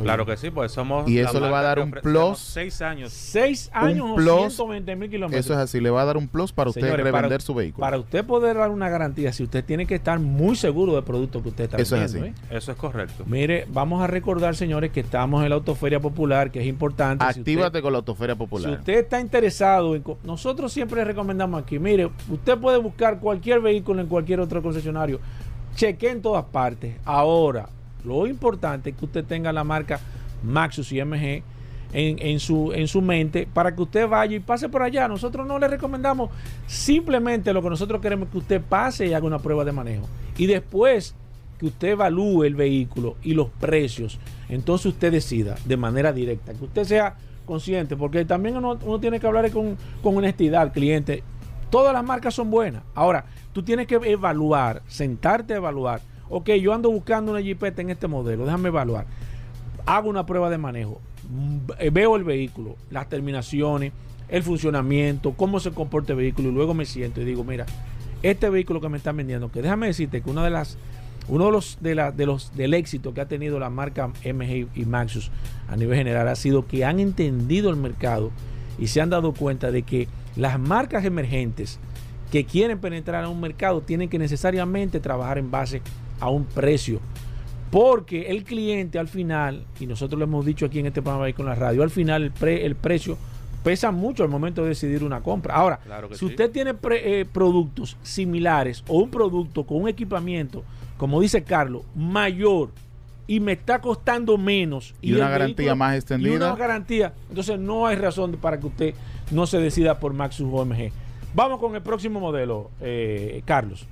[0.01, 1.09] Claro que sí, pues somos.
[1.09, 2.37] Y eso le va a dar un plus.
[2.39, 3.11] Seis años.
[3.11, 5.45] Seis años Un o plus, 120 mil kilómetros.
[5.45, 7.53] Eso es así, le va a dar un plus para usted Señores, revender para- su
[7.53, 7.81] vehículo.
[7.81, 11.41] Para usted poder dar una garantía, si usted tiene que estar muy seguro del producto
[11.43, 12.39] que usted está Eso es vendiendo.
[12.41, 12.53] así.
[12.53, 12.57] ¿eh?
[12.57, 13.23] Eso es correcto.
[13.27, 17.25] Mire, vamos a recordar, señores, que estamos en la Autoferia Popular, que es importante.
[17.33, 18.71] Si Actívate usted- con la Autoferia Si Popular.
[18.71, 20.03] usted está interesado en...
[20.23, 25.19] Nosotros siempre le recomendamos aquí, mire, usted puede buscar cualquier vehículo en cualquier otro concesionario.
[25.75, 26.95] Cheque en todas partes.
[27.05, 27.69] Ahora,
[28.05, 29.99] lo importante es que usted tenga la marca
[30.43, 31.43] Maxus y MG
[31.93, 35.07] en, en su, en su mente para que usted vaya y pase por allá.
[35.07, 36.29] Nosotros no le recomendamos
[36.67, 40.07] simplemente lo que nosotros queremos que usted pase y haga una prueba de manejo.
[40.37, 41.15] Y después
[41.59, 46.65] que usted evalúe el vehículo y los precios, entonces usted decida de manera directa, que
[46.65, 51.23] usted sea consciente, porque también uno, uno tiene que hablar con, con honestidad al cliente.
[51.69, 52.83] Todas las marcas son buenas.
[52.95, 56.01] Ahora, tú tienes que evaluar, sentarte a evaluar.
[56.33, 59.05] Ok, yo ando buscando una Jeepeta en este modelo, déjame evaluar.
[59.85, 63.91] Hago una prueba de manejo, mm, eh, veo el vehículo, las terminaciones,
[64.29, 67.65] el funcionamiento, cómo se comporta el vehículo y luego me siento y digo, mira,
[68.23, 70.77] este vehículo que me están vendiendo, que déjame decirte que una de las
[71.27, 74.67] uno de los, de la- de los del éxito que ha tenido la marca MG
[74.73, 75.31] y Maxus
[75.69, 78.31] a nivel general ha sido que han entendido el mercado
[78.79, 81.79] y se han dado cuenta de que las marcas emergentes
[82.31, 85.81] que quieren penetrar a un mercado tienen que necesariamente trabajar en base
[86.21, 86.99] a un precio.
[87.69, 91.33] Porque el cliente al final, y nosotros lo hemos dicho aquí en este programa ahí
[91.33, 93.17] con la radio, al final el, pre- el precio
[93.63, 95.55] pesa mucho al momento de decidir una compra.
[95.55, 96.25] Ahora, Claro si sí.
[96.25, 100.63] usted tiene pre- eh, productos similares o un producto con un equipamiento,
[100.97, 102.71] como dice Carlos, mayor
[103.27, 106.35] y me está costando menos Y una el garantía vehículo- más y extendida.
[106.35, 108.93] una garantía, entonces no hay razón para que usted
[109.31, 110.91] no se decida por Maxus OMG.
[111.33, 113.85] Vamos con el próximo modelo, eh, Carlos.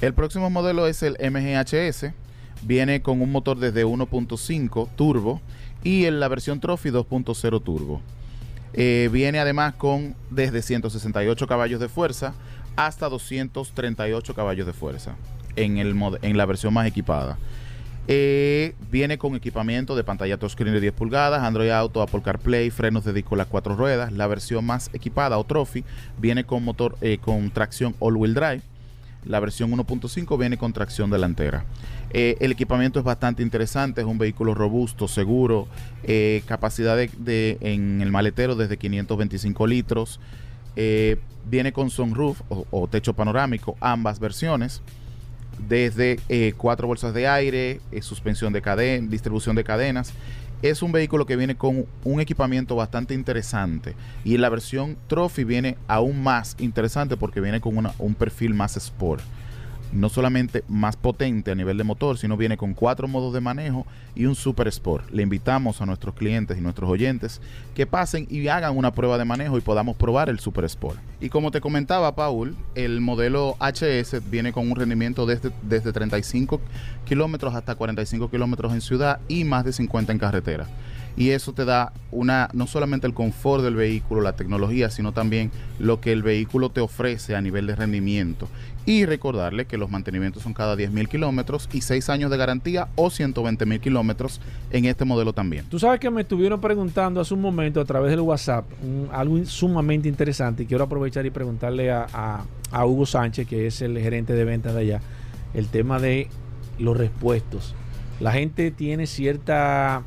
[0.00, 2.12] El próximo modelo es el MGHS.
[2.62, 5.40] Viene con un motor desde 1.5 turbo
[5.84, 8.00] y en la versión Trophy 2.0 turbo.
[8.72, 12.34] Eh, viene además con desde 168 caballos de fuerza
[12.76, 15.16] hasta 238 caballos de fuerza
[15.56, 17.36] en, el en la versión más equipada.
[18.08, 23.04] Eh, viene con equipamiento de pantalla touchscreen de 10 pulgadas, Android Auto, Apple CarPlay, frenos
[23.04, 24.12] de disco las cuatro ruedas.
[24.12, 25.84] La versión más equipada o Trophy
[26.18, 28.62] viene con motor eh, con tracción all-wheel drive.
[29.24, 31.64] La versión 1.5 viene con tracción delantera.
[32.10, 35.68] Eh, el equipamiento es bastante interesante, es un vehículo robusto, seguro,
[36.02, 40.20] eh, capacidad de, en el maletero desde 525 litros.
[40.76, 41.18] Eh,
[41.48, 44.82] viene con sunroof o, o techo panorámico, ambas versiones.
[45.68, 46.18] Desde
[46.56, 50.14] cuatro bolsas de aire, suspensión de cadena, distribución de cadenas.
[50.62, 53.94] Es un vehículo que viene con un equipamiento bastante interesante.
[54.24, 59.22] Y la versión Trophy viene aún más interesante porque viene con un perfil más sport.
[59.92, 63.86] No solamente más potente a nivel de motor, sino viene con cuatro modos de manejo
[64.14, 65.10] y un Super Sport.
[65.10, 67.40] Le invitamos a nuestros clientes y nuestros oyentes
[67.74, 70.98] que pasen y hagan una prueba de manejo y podamos probar el Super Sport.
[71.20, 76.60] Y como te comentaba, Paul, el modelo HS viene con un rendimiento desde, desde 35
[77.04, 80.66] kilómetros hasta 45 kilómetros en ciudad y más de 50 en carretera.
[81.16, 85.50] Y eso te da una no solamente el confort del vehículo, la tecnología, sino también
[85.78, 88.48] lo que el vehículo te ofrece a nivel de rendimiento.
[88.90, 92.88] Y recordarle que los mantenimientos son cada 10 mil kilómetros y 6 años de garantía
[92.96, 94.40] o 120 mil kilómetros
[94.72, 95.64] en este modelo también.
[95.68, 98.64] Tú sabes que me estuvieron preguntando hace un momento a través del WhatsApp
[99.12, 103.80] algo sumamente interesante y quiero aprovechar y preguntarle a, a- a Hugo Sánchez, que es
[103.80, 105.00] el gerente de ventas de allá,
[105.54, 106.26] el tema de
[106.80, 107.76] los repuestos.
[108.18, 110.02] La gente tiene cierta...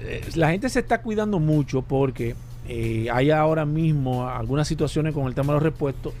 [0.00, 2.34] eh, La gente se está cuidando mucho porque
[2.68, 6.12] eh, hay ahora mismo algunas situaciones con el tema de los repuestos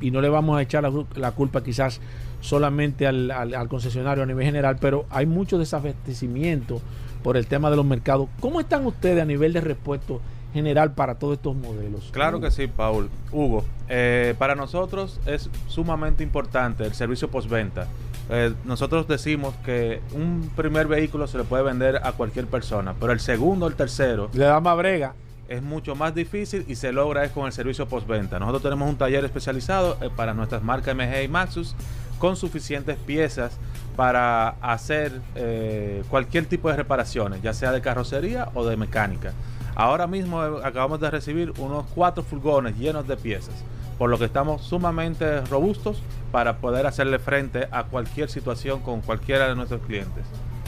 [0.00, 2.00] y no le vamos a echar la, cul- la culpa quizás
[2.40, 6.80] solamente al, al- al concesionario a nivel general, pero hay mucho desabastecimiento
[7.22, 8.28] por el tema de los mercados.
[8.40, 10.20] ¿Cómo están ustedes a nivel de repuesto
[10.52, 12.10] general para todos estos modelos?
[12.12, 13.08] Claro que sí, Paul.
[13.32, 17.86] Hugo, eh, para nosotros es sumamente importante el servicio postventa.
[18.30, 23.12] Eh, nosotros decimos que un primer vehículo se le puede vender a cualquier persona, pero
[23.12, 25.14] el segundo el tercero Le da más brega.
[25.48, 28.38] Es mucho más difícil y se logra es con el servicio postventa.
[28.38, 31.74] Nosotros tenemos un taller especializado eh, para nuestras marcas MG y Maxus
[32.18, 33.58] con suficientes piezas
[33.96, 39.32] para hacer eh, cualquier tipo de reparaciones, ya sea de carrocería o de mecánica.
[39.74, 43.54] Ahora mismo eh, acabamos de recibir unos cuatro furgones llenos de piezas,
[43.98, 49.48] por lo que estamos sumamente robustos para poder hacerle frente a cualquier situación con cualquiera
[49.48, 50.24] de nuestros clientes.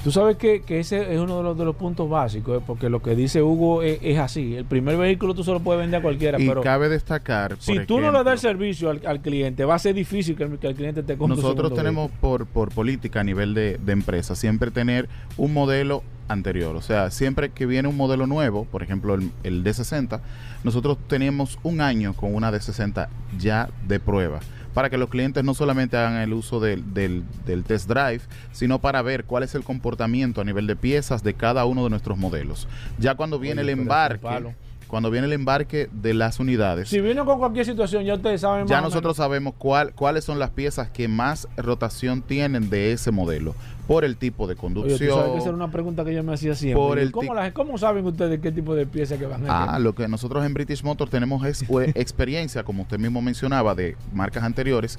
[0.07, 2.89] Tú sabes que, que ese es uno de los, de los puntos básicos, eh, porque
[2.89, 4.55] lo que dice Hugo es, es así.
[4.55, 7.61] El primer vehículo tú se lo puedes vender a cualquiera, Y pero cabe destacar, por
[7.61, 10.37] si tú no le das el ejemplo, servicio al, al cliente, va a ser difícil
[10.37, 13.79] que el, que el cliente te compre Nosotros tenemos por, por política a nivel de,
[13.85, 16.77] de empresa siempre tener un modelo anterior.
[16.77, 20.21] O sea, siempre que viene un modelo nuevo, por ejemplo el, el D60,
[20.63, 23.09] nosotros tenemos un año con una D60
[23.41, 24.39] ya de prueba
[24.77, 28.21] para que los clientes no solamente hagan el uso del, del, del test drive,
[28.53, 31.89] sino para ver cuál es el comportamiento a nivel de piezas de cada uno de
[31.89, 32.69] nuestros modelos.
[32.99, 34.55] Ya cuando viene Oye, el embarque.
[34.97, 38.67] Cuando viene el embarque de las unidades, Si vino con cualquier situación, ya ustedes saben
[38.67, 43.11] ya más nosotros sabemos cuál, cuáles son las piezas que más rotación tienen de ese
[43.11, 43.55] modelo,
[43.87, 45.11] por el tipo de Oye, conducción.
[45.15, 46.83] sabes que esa era una pregunta que yo me hacía siempre.
[46.83, 49.45] Por Y el ¿Cómo, ti- la- ¿Cómo saben ustedes qué tipo de pieza que van
[49.51, 53.21] a Ah, lo que nosotros en British Motors tenemos es eh, experiencia, como usted mismo
[53.21, 54.99] mencionaba, de marcas anteriores,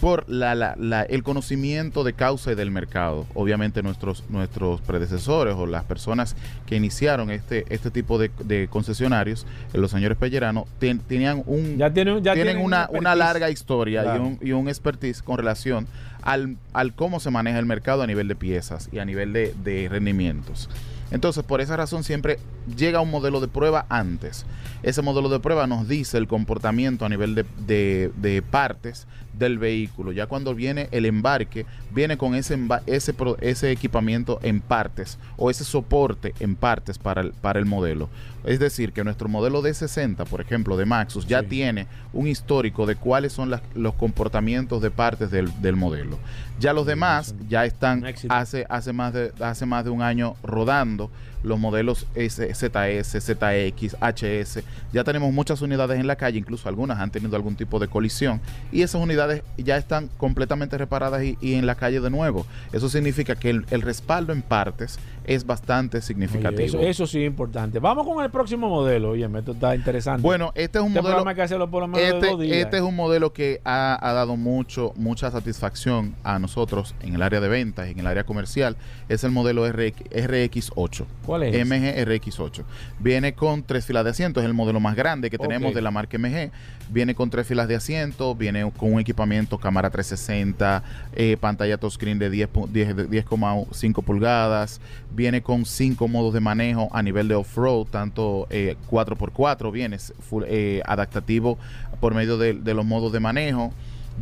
[0.00, 3.26] por la, la- la- el conocimiento de causa y del mercado.
[3.34, 6.36] Obviamente nuestros, nuestros predecesores o las personas
[6.66, 11.76] que iniciaron este, este tipo de, de concesionarios, eh, los señores Pellerano, ten- tenían un,
[11.76, 14.24] Ya tienen, ya tienen una, una larga historia Claro.
[14.24, 15.86] y, un, y un expertise con relación
[16.22, 19.54] al, al cómo se maneja el mercado a nivel de piezas y a nivel de,
[19.62, 20.68] de rendimientos.
[21.10, 22.38] Entonces, por esa razón siempre
[22.76, 24.46] llega un modelo de prueba antes.
[24.84, 29.08] Ese modelo de prueba nos dice el comportamiento a nivel de, de- de partes
[29.40, 30.12] del vehículo.
[30.12, 35.64] Ya cuando viene el embarque, viene con ese, ese, ese equipamiento en partes o ese
[35.64, 38.08] soporte en partes para el, para el modelo.
[38.44, 41.46] Es decir, que nuestro modelo D60, por ejemplo, de Maxus, ya Sí.
[41.48, 46.18] tiene un histórico de cuáles son las- los comportamientos de partes del, del modelo.
[46.58, 51.10] Ya los demás ya están hace, hace, más de, hace más de un año rodando
[51.42, 54.62] los modelos S, ZS, ZX, HS.
[54.92, 58.40] Ya tenemos muchas unidades en la calle, incluso algunas han tenido algún tipo de colisión
[58.72, 62.46] y esas unidades ya están completamente reparadas y, y en la calle de nuevo.
[62.72, 66.62] Eso significa que el, el respaldo en partes es bastante Oye, significativo.
[66.62, 67.78] eso, eso sí es importante.
[67.78, 69.10] Vamos con el próximo modelo.
[69.10, 70.22] Oye, esto está interesante.
[70.22, 72.56] Bueno, este es un este modelo que hacerlo por lo menos de dos este, días.
[72.64, 77.22] este es un modelo que ha, ha dado mucho mucha satisfacción a nosotros en el
[77.22, 78.76] área de ventas y en el área comercial.
[79.08, 81.04] Es el modelo RX, RX8.
[81.30, 81.54] ¿Cuál es?
[81.54, 81.64] ese?
[81.64, 82.64] MG RX8.
[82.98, 85.90] Viene con tres filas de asientos, es el modelo más grande que tenemos de la
[85.92, 86.50] marca MG.
[86.90, 90.82] Viene con tres filas de asientos, viene con un equipamiento cámara 360,
[91.14, 94.80] eh, pantalla touchscreen de 10 pu- 10 de 10,5 pulgadas,
[95.14, 100.12] viene con cinco modos de manejo a nivel de off-road, tanto eh, 4x4, viene s-
[100.18, 101.58] full, eh, adaptativo
[102.00, 103.72] por medio de, de los modos de manejo.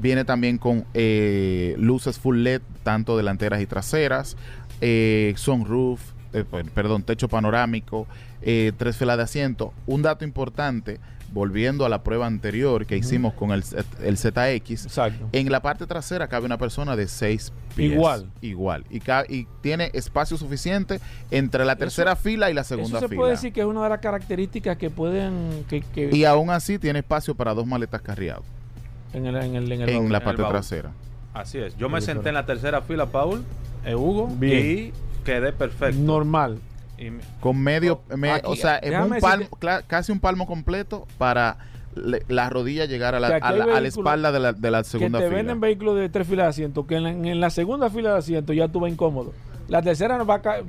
[0.01, 4.37] Viene también con eh, luces full LED, tanto delanteras y traseras,
[4.83, 6.01] eh, sunroof,
[6.33, 8.07] eh, per- perdón, techo panorámico,
[8.43, 9.73] eh, tres filas de asiento.
[9.87, 11.01] Un dato importante,
[11.33, 13.63] volviendo a la prueba anterior que hicimos con el,
[14.03, 15.29] el ZX, Exacto.
[15.33, 17.93] en la parte trasera cabe una persona de seis pies.
[17.93, 18.31] Igual.
[18.41, 18.85] Igual.
[18.91, 21.01] Y, tiene espacio suficiente
[21.31, 23.19] entre la tercera fila y la segunda Eso se fila.
[23.21, 25.65] puede decir que es una de las características que pueden.
[25.69, 28.45] Que, que Y aún así tiene espacio para dos maletas carriados
[29.13, 30.13] en, el, en, el, en, el en baúl.
[30.13, 30.93] la parte trasera.
[31.35, 31.77] Así es.
[31.77, 33.45] Yo me senté en la tercera fila, Paul,
[33.85, 34.67] eh, Hugo, Bien.
[34.67, 34.93] y
[35.33, 36.01] quedé perfecto.
[36.01, 36.59] Normal.
[36.99, 39.47] Y me- Con medio, Oh, me- aquí, o sea, en déjame un palmo,
[39.87, 41.59] casi un palmo completo para
[41.95, 45.25] le- la rodilla llegar a la, a a espalda de la, de la segunda que
[45.25, 45.37] te fila.
[45.39, 48.19] venden vehículos de tres filas de asiento, que en la, en la segunda fila de
[48.19, 49.33] asiento ya tú vas incómodo.
[49.69, 50.63] La tercera no va a ca-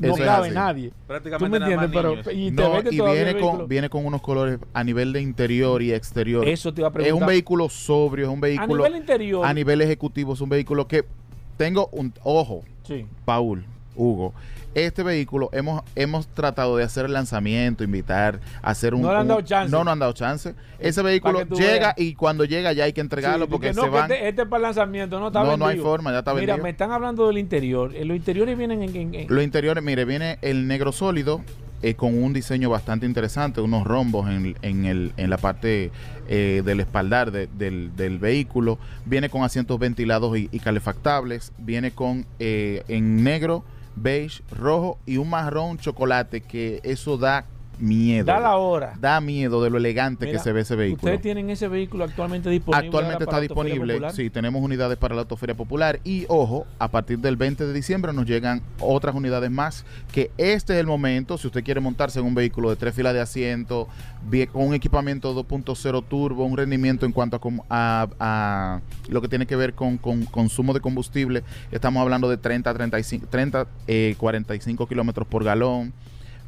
[0.00, 0.88] no Eso es cabe nadie.
[0.90, 2.10] ¿Tú prácticamente me nada más entiendes?
[2.10, 2.24] niños.
[2.24, 5.92] Pero, y No, y viene con, viene con unos colores a nivel de interior y
[5.92, 6.46] exterior.
[6.48, 7.22] Eso te iba a es preguntar.
[7.22, 9.46] un vehículo sobrio, es un a vehículo nivel interior.
[9.46, 11.04] a nivel ejecutivo, es un vehículo que
[11.56, 13.06] tengo un ojo, sí.
[13.24, 13.64] Paul,
[13.96, 14.32] Hugo.
[14.74, 19.22] Este vehículo hemos hemos tratado de hacer el lanzamiento, invitar, hacer un No le han
[19.22, 19.70] un- dado chance.
[19.70, 20.54] No, no han dado chance.
[20.80, 21.94] Ese vehículo llega veas.
[21.96, 24.10] y cuando llega ya hay que entregarlo Sí, porque no, se van.
[24.10, 26.54] Este, este es para el lanzamiento, no está No, no hay forma, ya está Mira,
[26.54, 26.64] vendido.
[26.64, 27.94] me están hablando del interior.
[27.94, 28.96] Eh, Los interiores vienen en.
[28.96, 31.40] en- en- Los interiores, mire, viene el negro sólido
[31.82, 35.92] eh, con un diseño bastante interesante, unos rombos en, en el, en la parte
[36.28, 38.78] eh, del espaldar de- del, del vehículo.
[39.04, 41.52] Viene con asientos ventilados y, y calefactables.
[41.58, 43.64] Viene con eh, en negro,
[43.96, 47.46] beige, rojo y un marrón chocolate que eso da
[47.78, 48.24] miedo.
[48.26, 48.94] da la hora.
[49.00, 50.96] Da miedo de lo elegante Mira, que se ve ese vehículo.
[51.02, 52.86] Ustedes tienen ese vehículo actualmente disponible.
[52.86, 57.36] Actualmente está disponible, sí, tenemos unidades para la Autoferia Popular y ojo, a partir del
[57.36, 61.64] 20 de diciembre nos llegan otras unidades más, que este es el momento, si usted
[61.64, 63.88] quiere montarse en un vehículo de tres filas de asiento,
[64.52, 69.28] con un equipamiento 2.0 turbo, un rendimiento en cuanto a, com- a- a lo que
[69.28, 74.14] tiene que ver con, con consumo de combustible, estamos hablando de 30, 35, 30 eh,
[74.18, 75.92] 45 kilómetros por galón.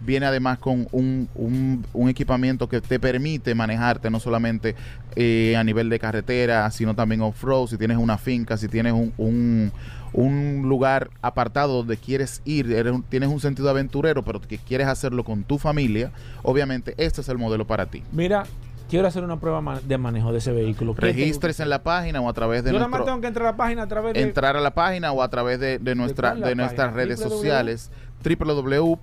[0.07, 4.77] Viene además con un, un- un equipamiento que te permite manejarte no solamente
[5.17, 9.13] eh, a nivel de carretera, sino también off-road, si tienes una finca, si tienes un,
[9.19, 9.73] un-
[10.13, 14.87] un lugar apartado donde quieres ir, eres un- tienes un sentido aventurero, pero que quieres
[14.87, 16.13] hacerlo con tu familia,
[16.45, 18.03] obviamente este es el modelo para ti.
[18.13, 18.45] Mira,
[18.89, 20.95] quiero hacer una prueba de manejo de ese vehículo.
[20.95, 23.27] ¿Qué tengo que- Registres en la página o a través de Yo nuestro tengo que
[23.27, 24.23] entrar a la página a través de...
[24.23, 27.05] entrar a la página o a través de, de nuestra, de nuestras página?
[27.05, 27.91] redes sociales
[28.25, 28.99] www.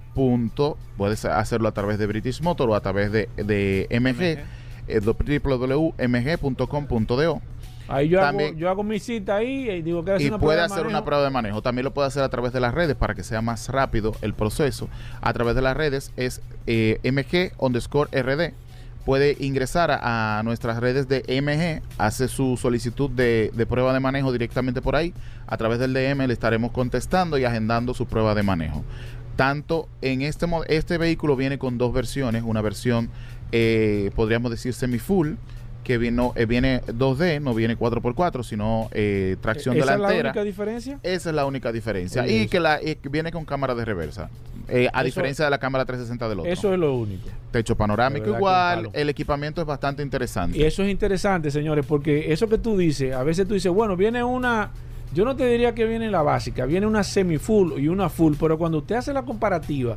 [0.97, 4.39] puedes hacerlo a través de British Motor o a través de, de MG
[4.87, 5.15] eh, do-
[6.23, 7.41] www.mg.com.do
[7.89, 10.61] Ahí yo, También- hago, yo hago mi cita ahí y digo que y una puede
[10.61, 11.61] hacer una prueba de manejo.
[11.61, 14.33] También lo puede hacer a través de las redes para que sea más rápido el
[14.33, 14.87] proceso.
[15.21, 18.53] A través de las redes es eh, MG underscore RD.
[19.05, 24.31] Puede ingresar a, nuestras redes de MG, hace su solicitud de, de prueba de manejo
[24.31, 25.13] directamente por ahí.
[25.45, 28.83] A través del DM le estaremos contestando y agendando su prueba de manejo.
[29.35, 33.09] Tanto en este, este vehículo viene con dos versiones, una versión
[33.51, 35.33] eh, podríamos decir semi-full,
[35.83, 40.29] que viene, eh, viene 2D, no viene 4x4, sino eh, tracción ¿Esa es la delantera.
[40.29, 40.99] única diferencia?
[41.03, 42.23] Esa es la única diferencia.
[42.23, 42.49] Oye, y eso.
[42.49, 44.29] que la y que viene con cámara de reversa.
[44.67, 46.51] Eh, a Eso- diferencia de la cámara 360 del otro.
[46.51, 47.27] Eso es lo único.
[47.51, 48.89] Techo panorámico igual.
[48.93, 50.57] El equipamiento es bastante interesante.
[50.57, 53.95] Y eso es interesante, señores, porque eso que tú dices, a veces tú dices, bueno,
[53.97, 54.71] viene una,
[55.13, 58.57] yo no te diría que viene la básica, viene una semi-full y una full, pero
[58.57, 59.95] cuando usted hace la comparativa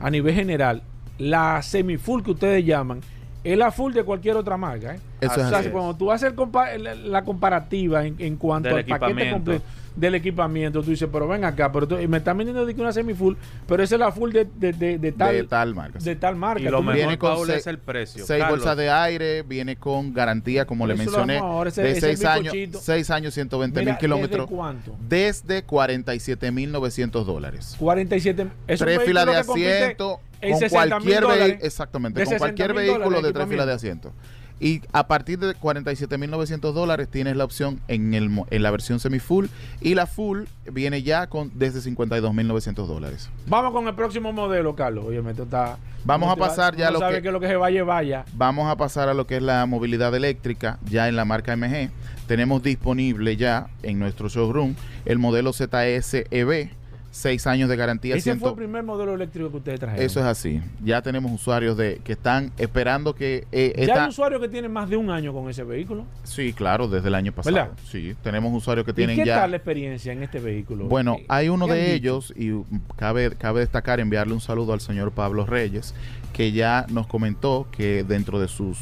[0.00, 0.82] a nivel general,
[1.18, 3.00] la semi-full que ustedes llaman,
[3.44, 4.94] es la full de cualquier otra marca.
[4.94, 5.00] ¿eh?
[5.20, 5.70] Eso O es sea, así.
[5.70, 9.64] cuando tú haces el compa- la, la comparativa en, en cuanto Del al paquete completo
[9.96, 12.80] del equipamiento, tú dices, pero ven acá, pero tú- y me están vendiendo de que
[12.80, 13.34] una semi-full,
[13.66, 15.98] pero esa es la full de, de, de, de tal, de tal marca.
[15.98, 16.60] de tal marca.
[16.62, 18.24] Y lo mejor, Viene con Paul, se- es el precio.
[18.26, 21.90] Seis Carlos, bolsas de aire, viene con garantía, como le mencioné, vamos ahora, ese- de
[21.90, 22.78] ese seis años, bizcochito.
[22.80, 24.46] seis años, 120 Mira, mil kilómetros.
[24.46, 24.96] ¿desde cuánto?
[25.08, 27.76] Desde 47.900 dólares.
[27.78, 31.46] 47 es tres filas de asiento en con 60 mil cualquier dólares.
[31.46, 34.12] vehículo exactamente De con cualquier 60 mil vehículo de tres filas de asiento
[34.60, 39.18] y a partir de 47.900 dólares tienes la opción en el en la versión semi
[39.18, 39.46] full
[39.80, 45.04] y la full viene ya con desde 52.900 dólares Vamos con el próximo modelo, Carlos.
[45.08, 45.78] Oye, esto está.
[46.04, 48.24] Vamos a va- pasar ya no lo sabe que- que lo que se vaya, vaya.
[48.34, 51.90] vamos a pasar a lo que es la movilidad eléctrica ya en la marca MG
[52.26, 54.74] tenemos disponible ya en nuestro showroom
[55.04, 56.70] el modelo ZS EV
[57.14, 60.04] 6 años de garantía Ese fue 100 el primer modelo eléctrico que ustedes trajeron.
[60.04, 64.08] eso es así ya tenemos usuarios de que están esperando que eh, Ya esta- hay
[64.08, 66.06] usuarios que tienen más de un año con ese vehículo.
[66.24, 67.54] Sí, claro, desde el año pasado.
[67.54, 67.72] ¿Verdad?
[67.88, 69.40] Sí, tenemos usuarios que ¿Y tienen qué ya.
[69.42, 70.86] tal la experiencia en este vehículo?
[70.86, 72.50] Bueno, ¿Qué- hay uno qué de ellos y
[72.96, 75.94] cabe, cabe destacar enviarle un saludo al señor Pablo Reyes,
[76.32, 78.78] que ya nos comentó que dentro de sus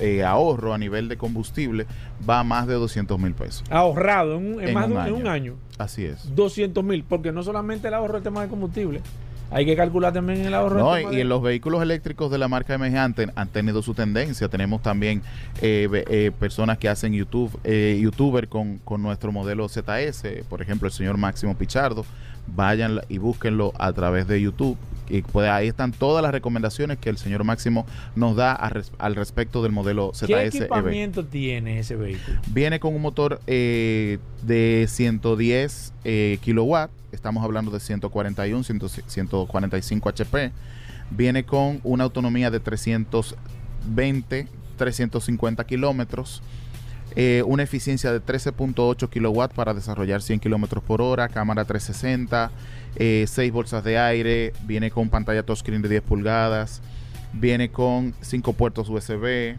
[0.00, 1.86] eh, ahorros a nivel de combustible
[2.28, 3.64] va a más de 200 mil pesos.
[3.70, 5.30] Ahorrado en, un- en En más un de en un año.
[5.30, 5.54] año.
[5.78, 6.34] Así es.
[6.34, 9.00] 200 mil, porque no solamente el ahorro del tema de combustible,
[9.50, 12.48] hay que calcular también el ahorro No, y, de- en los vehículos eléctricos de la
[12.48, 14.48] marca MG han, ten- han tenido su tendencia.
[14.48, 15.22] Tenemos también
[15.62, 20.86] eh, eh, personas que hacen YouTube, eh, youtuber con, con nuestro modelo ZS, por ejemplo,
[20.88, 22.04] el señor Máximo Pichardo.
[22.54, 24.76] Vayan y búsquenlo a través de YouTube.
[25.10, 29.14] Y pues ahí están todas las recomendaciones que el señor Máximo nos da res- al
[29.14, 30.62] respecto del modelo ¿Qué ZS EV.
[30.64, 32.38] equipamiento tiene ese vehículo?
[32.48, 36.92] Viene con un motor eh, de 110 eh, kilowatts.
[37.10, 40.52] Estamos hablando de 141, 100 145 HP.
[41.10, 44.46] Viene con una autonomía de 320,
[44.76, 46.42] 350 kilómetros.
[47.16, 51.28] Eh, una eficiencia de 13.8 kilowatts para desarrollar 100 kilómetros por hora.
[51.28, 52.50] Cámara 360.
[53.26, 54.52] 6 bolsas de aire.
[54.64, 56.80] Viene con pantalla touchscreen de 10 pulgadas.
[57.32, 59.56] Viene con 5 puertos USB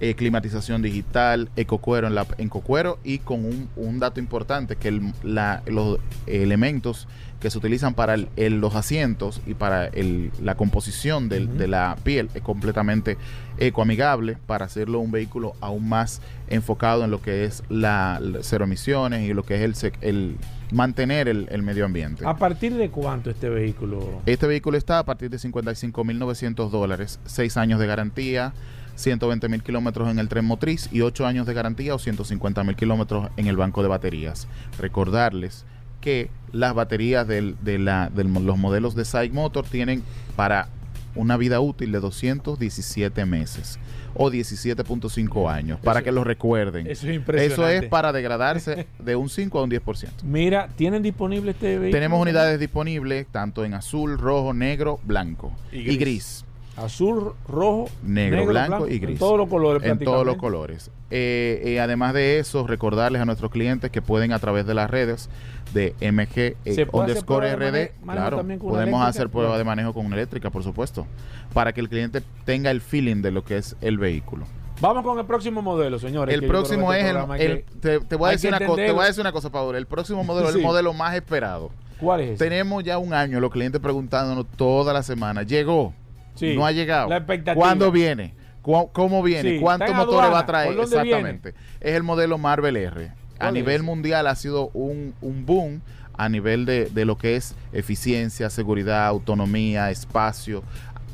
[0.00, 4.90] eh, climatización digital, ecocuero en, la, en cocuero y con un, dato importante que
[5.22, 7.06] los elementos
[7.44, 11.68] que se utilizan para el- el- los asientos y para el- la composición del- de
[11.68, 13.18] la piel es completamente
[13.58, 19.28] ecoamigable para hacerlo un vehículo aún más enfocado en lo que es la, cero emisiones
[19.28, 20.36] y lo que es el,
[20.72, 22.24] mantener el, el medio ambiente.
[22.26, 24.22] ¿A partir de cuánto este vehículo?
[24.24, 28.54] Este vehículo está a partir de 55.900 dólares, 6 años de garantía,
[28.94, 32.74] 120 mil kilómetros en el tren motriz y 8 años de garantía o 150 mil
[32.74, 34.48] kilómetros en el banco de baterías.
[34.78, 35.66] Recordarles
[36.04, 40.02] que las baterías del- de la- de los modelos de Side Motor tienen
[40.36, 40.68] para
[41.16, 43.78] una vida útil de 217 meses
[44.16, 46.86] o 17.5 años, para Eso- que lo recuerden.
[46.86, 47.76] Eso es Eso impresionante.
[47.78, 50.12] es para degradarse de un 5 a un 10%.
[50.24, 51.90] Mira, ¿tienen disponible este vehículo?
[51.90, 56.43] Tenemos unidades disponibles tanto en azul, rojo, negro, blanco Y y gris.
[56.76, 59.18] Azul, rojo, Negro, blanco y en gris.
[59.18, 59.82] todos los colores.
[59.82, 60.90] en todos los colores.
[61.10, 64.90] Eh, eh, además de eso, recordarles a nuestros clientes que pueden a través de las
[64.90, 65.30] redes
[65.72, 70.06] de MG eh, ¿Se puede hacer underscore RD, claro, podemos hacer prueba de manejo con
[70.06, 71.06] una eléctrica, por supuesto,
[71.52, 74.46] para que el cliente tenga el feeling de lo que es el vehículo.
[74.80, 76.34] Vamos con el próximo modelo, señores.
[76.34, 79.06] El próximo este es el, te, te voy a decir una cosa, te voy a
[79.06, 79.78] decir una cosa, Pablo.
[79.78, 81.70] El próximo modelo es el modelo más esperado.
[82.00, 82.30] ¿Cuál es?
[82.30, 82.44] ese?
[82.44, 85.42] Tenemos ya un año los clientes preguntándonos toda la semana.
[85.42, 85.94] Llegó,
[86.34, 86.54] Sí.
[86.56, 87.08] no ha llegado.
[87.08, 87.54] La expectativa.
[87.54, 88.34] ¿Cuándo viene?
[88.62, 89.50] ¿Cu- ¿Cómo viene?
[89.56, 90.68] Sí, ¿Cuántos motores va a traer?
[90.68, 91.54] ¿Por dónde Exactamente.
[91.80, 93.06] Es el modelo Marvel R.
[93.06, 93.82] A ¿Cuál nivel es?
[93.82, 95.80] mundial ha sido un, un boom
[96.16, 100.62] a nivel de, de lo que es eficiencia, seguridad, autonomía, espacio.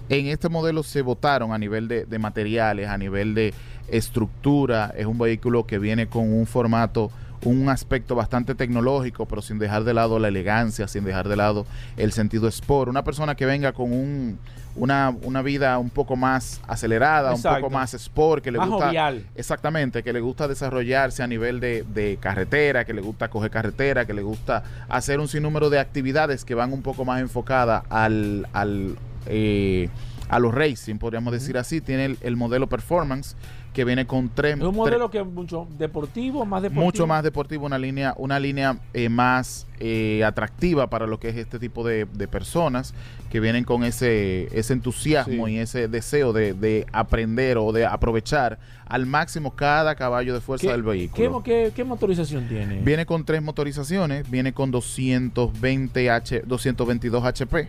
[0.09, 3.55] En este modelo se votaron a nivel de, de materiales, a nivel de
[3.89, 4.93] estructura.
[4.97, 7.11] Es un vehículo que viene con un formato,
[7.45, 11.67] un aspecto bastante tecnológico, pero sin dejar de lado la elegancia, sin dejar de lado
[11.97, 12.89] el sentido sport.
[12.91, 14.39] Una persona que venga con un,
[14.77, 17.57] una, una vida un poco más acelerada, Exacto.
[17.57, 18.87] un poco más sport, que le Más gusta...
[18.87, 19.27] jovial.
[19.35, 24.07] Exactamente, que le gusta desarrollarse a nivel de, de carretera, que le gusta coger carretera,
[24.07, 28.47] que le gusta hacer un sinnúmero de actividades que van un poco más enfocadas al,
[28.53, 28.97] al,
[29.27, 29.89] eh,
[30.29, 31.81] a los racing, podríamos decir así.
[31.81, 33.37] Tiene el, el modelo performance
[33.73, 34.55] que viene con tres...
[34.57, 36.85] Es un tres- modelo que es mucho deportivo, más deportivo.
[36.85, 41.37] mucho más deportivo, una línea, una línea eh, más eh, atractiva para lo que es
[41.37, 42.95] este tipo de, de personas
[43.31, 45.53] que vienen con ese, ese entusiasmo Sí.
[45.53, 50.67] y ese deseo de, de aprender o de aprovechar al máximo cada caballo de fuerza
[50.67, 51.43] ¿Qué, del qué, vehículo.
[51.45, 52.81] qué- qué motorización tiene?
[52.81, 57.69] Viene con tres motorizaciones, viene con 220 H, 222 HP,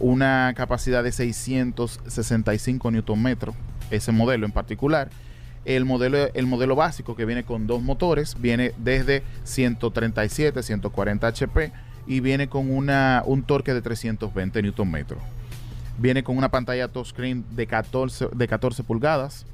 [0.00, 3.36] una capacidad de 665 Nm,
[3.92, 5.08] ese modelo en particular.
[5.66, 11.72] El modelo, el modelo básico que viene con dos motores viene desde 137, 140 HP
[12.06, 15.04] y viene con una, un torque de 320 Nm.
[15.98, 19.44] Viene con una pantalla touchscreen de 14, de 14 pulgadas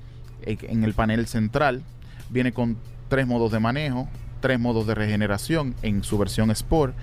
[0.43, 1.83] en el panel central.
[2.29, 2.77] Viene con
[3.09, 4.07] tres modos de manejo,
[4.41, 6.95] tres modos de regeneración en su versión Sport.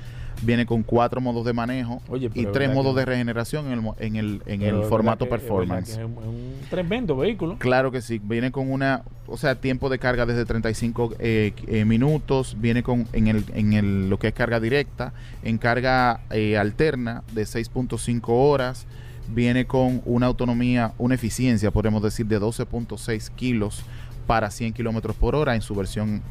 [0.42, 3.92] Viene con cuatro modos de manejo Oye, y tres modos que- de regeneración en el,
[4.00, 5.90] en el, en el formato que- performance.
[5.90, 7.58] Es un, es un tremendo vehículo.
[7.60, 11.84] Claro que sí, viene con una, o sea, tiempo de carga desde 35 eh, eh,
[11.86, 15.14] minutos, viene con en el en el lo que es carga directa,
[15.44, 18.88] en carga eh, alterna de 6.5 horas,
[19.28, 23.84] viene con una autonomía, una eficiencia, podemos decir, de 12.6 kilos
[24.26, 26.22] para 100 kilómetros por hora en su versión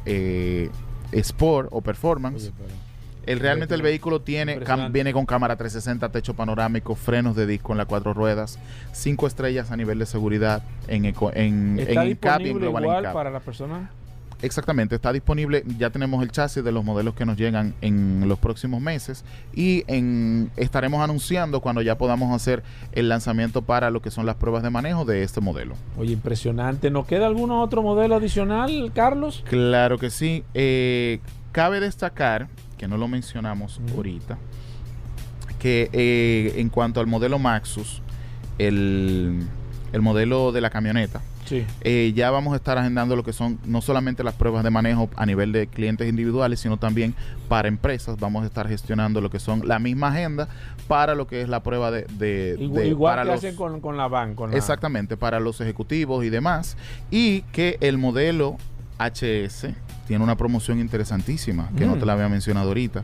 [1.11, 2.45] Sport o Performance.
[2.47, 2.53] Oye,
[3.29, 7.71] El, realmente el Vehículo tiene cam- viene con cámara 360, techo panorámico, frenos de disco
[7.73, 8.57] en las cuatro ruedas,
[8.91, 12.67] cinco estrellas a nivel de seguridad en, eco- en, Está en Incap y en disponible
[12.67, 13.89] Global igual para las personas.
[14.41, 15.63] Exactamente, está disponible.
[15.77, 19.83] Ya tenemos el chasis de los modelos que nos llegan en los próximos meses y
[19.87, 22.63] en, estaremos anunciando cuando ya podamos hacer
[22.93, 25.75] el lanzamiento para lo que son las pruebas de manejo de este modelo.
[25.97, 26.89] Oye, impresionante.
[26.89, 29.43] ¿Nos queda algún otro modelo adicional, Carlos?
[29.49, 30.45] Claro que sí.
[30.53, 31.19] Eh,
[31.51, 32.47] cabe destacar,
[32.79, 34.39] que no lo mencionamos ahorita,
[35.59, 38.01] que eh, en cuanto al modelo Maxus,
[38.57, 39.41] el,
[39.93, 41.65] el modelo de la camioneta, Sí.
[41.81, 45.09] eh, ya vamos a estar agendando lo que son no solamente las pruebas de manejo
[45.15, 47.15] a nivel de clientes individuales, sino también
[47.47, 48.17] para empresas.
[48.19, 50.47] Vamos a estar gestionando lo que son la misma agenda
[50.87, 52.03] para lo que es la prueba de...
[52.19, 54.35] de- Igual, de- igual para que los- hacen con, con la van.
[54.35, 56.77] Con la- Exactamente, para los ejecutivos y demás.
[57.09, 58.57] Y que el modelo
[58.99, 59.73] HS
[60.09, 61.99] tiene una promoción interesantísima, que no Mm.
[61.99, 63.03] te la había mencionado ahorita.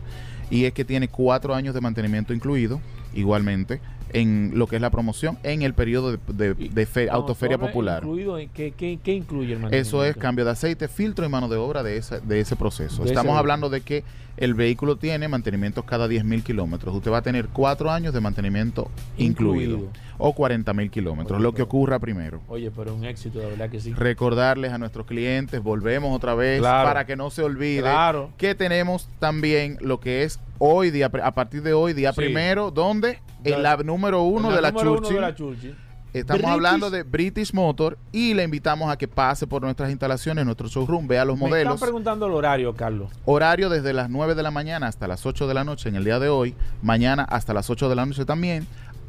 [0.50, 2.80] Y es que tiene cuatro años de mantenimiento incluido,
[3.14, 3.80] igualmente,
[4.12, 7.12] en lo que es la promoción en el periodo de, de- Y- de fe- No,
[7.12, 8.02] autoferia popular.
[8.02, 10.20] incluido ¿qué, qué, qué incluye el Eso es mantenimiento?
[10.20, 13.02] cambio de aceite, filtro y mano de obra de ese, de ese proceso.
[13.04, 14.02] De Estamos hablando de que
[14.36, 16.94] el vehículo tiene mantenimiento cada 10.000 kilómetros.
[16.94, 19.92] Usted va a tener cuatro años de mantenimiento incluido, Incluido.
[20.18, 22.40] o 40.000 kilómetros, lo que ocurra primero.
[22.48, 23.92] Oye, pero un éxito, de verdad que sí.
[23.94, 26.88] Recordarles a nuestros clientes, volvemos otra vez Claro.
[26.88, 28.30] para que no se olvide Claro.
[28.36, 32.16] que tenemos también lo que es hoy día, a partir de hoy, día Sí.
[32.16, 35.76] primero, donde en La- número uno, La de la, número uno de la Churchill.
[36.20, 40.44] Estamos British- hablando de British Motor y le invitamos a que pase por nuestras instalaciones,
[40.44, 41.74] nuestro showroom, vea los Me modelos.
[41.74, 43.10] están preguntando el horario, Carlos.
[43.24, 46.04] Horario desde las 9 de la mañana hasta las 8 de la noche en el
[46.04, 48.66] día de hoy, mañana hasta las 8 de la noche también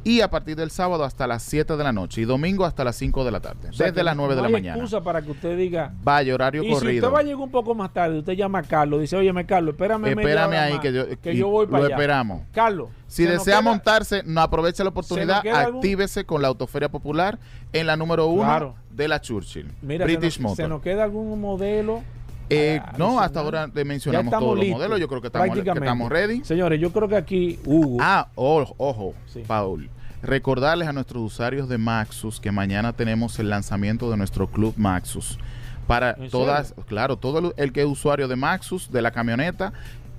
[0.08, 2.96] y a partir del sábado hasta las 7 de la noche y domingo hasta las
[2.96, 4.76] 5 de la tarde, O sea, desde las 9 de la mañana.
[4.76, 5.92] excusa para que usted diga.
[6.02, 7.06] Vaya, horario Y si corrido.
[7.08, 9.74] usted va a llegar un poco más tarde, usted llama a Carlos, dice, oye, Carlos,
[9.74, 11.94] espérame Espérame ahí más, que yo, que y yo voy para lo allá.
[11.96, 12.42] esperamos.
[12.52, 16.88] Carlos, Si se desea queda- montarse, no aproveche la oportunidad, algún- actívese con la Autoferia
[16.88, 17.38] Popular
[17.74, 18.74] en la número uno Claro.
[18.90, 20.56] de la Churchill, Mira, se British nos, Motor.
[20.56, 22.02] se nos queda algún modelo.
[22.50, 24.98] Eh, no, hasta ahora le mencionamos todos los modelos.
[24.98, 26.42] Yo creo que estamos, que estamos ready.
[26.44, 27.98] Señores, yo creo que aquí Hugo.
[28.00, 29.42] Ah, ojo, ojo Sí.
[29.46, 29.90] Paul.
[30.22, 35.38] Recordarles a nuestros usuarios de Maxus que mañana tenemos el lanzamiento de nuestro club Maxus.
[35.86, 36.84] Para ¿En todas, serio?
[36.86, 39.72] claro, todo el que es usuario de Maxus, de la camioneta,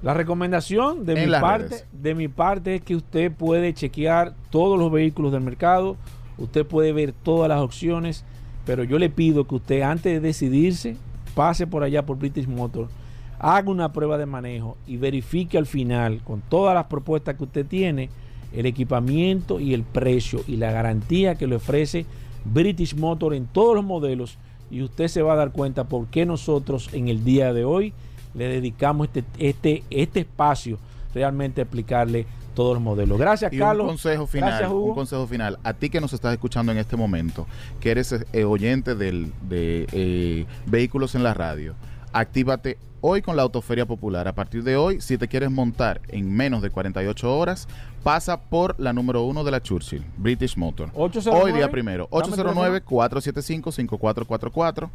[0.05, 1.87] La recomendación de En mi parte, redes.
[1.91, 5.97] de mi parte es que usted puede chequear todos los vehículos del mercado,
[6.37, 8.23] usted puede ver todas las opciones,
[8.67, 10.95] pero yo le pido que usted antes de decidirse
[11.33, 12.87] pase por allá por British Motor,
[13.39, 17.65] haga una prueba de manejo y verifique al final con todas las propuestas que usted
[17.65, 18.11] tiene
[18.53, 22.05] el equipamiento y el precio y la garantía que le ofrece
[22.45, 24.37] British Motor en todos los modelos
[24.69, 27.91] y usted se va a dar cuenta por qué nosotros en el día de hoy
[28.35, 30.77] le dedicamos este, este, este espacio
[31.13, 33.17] realmente a explicarle todos los modelos.
[33.19, 33.83] Gracias, Y Carlos.
[33.83, 34.85] un consejo final, Gracias, Hugo.
[34.85, 35.59] un consejo final.
[35.63, 37.47] A ti que nos estás escuchando en este momento,
[37.79, 41.75] que eres eh, oyente del, de eh, Vehículos en la Radio,
[42.13, 44.27] actívate hoy con la Autoferia Popular.
[44.27, 47.67] A partir de hoy, si te quieres montar en menos de 48 horas,
[48.03, 50.89] pasa por la número uno de la Churchill, British Motor.
[50.95, 52.61] 809, Hoy día primero, dame el teléfono.
[52.79, 54.89] 809-475-5444.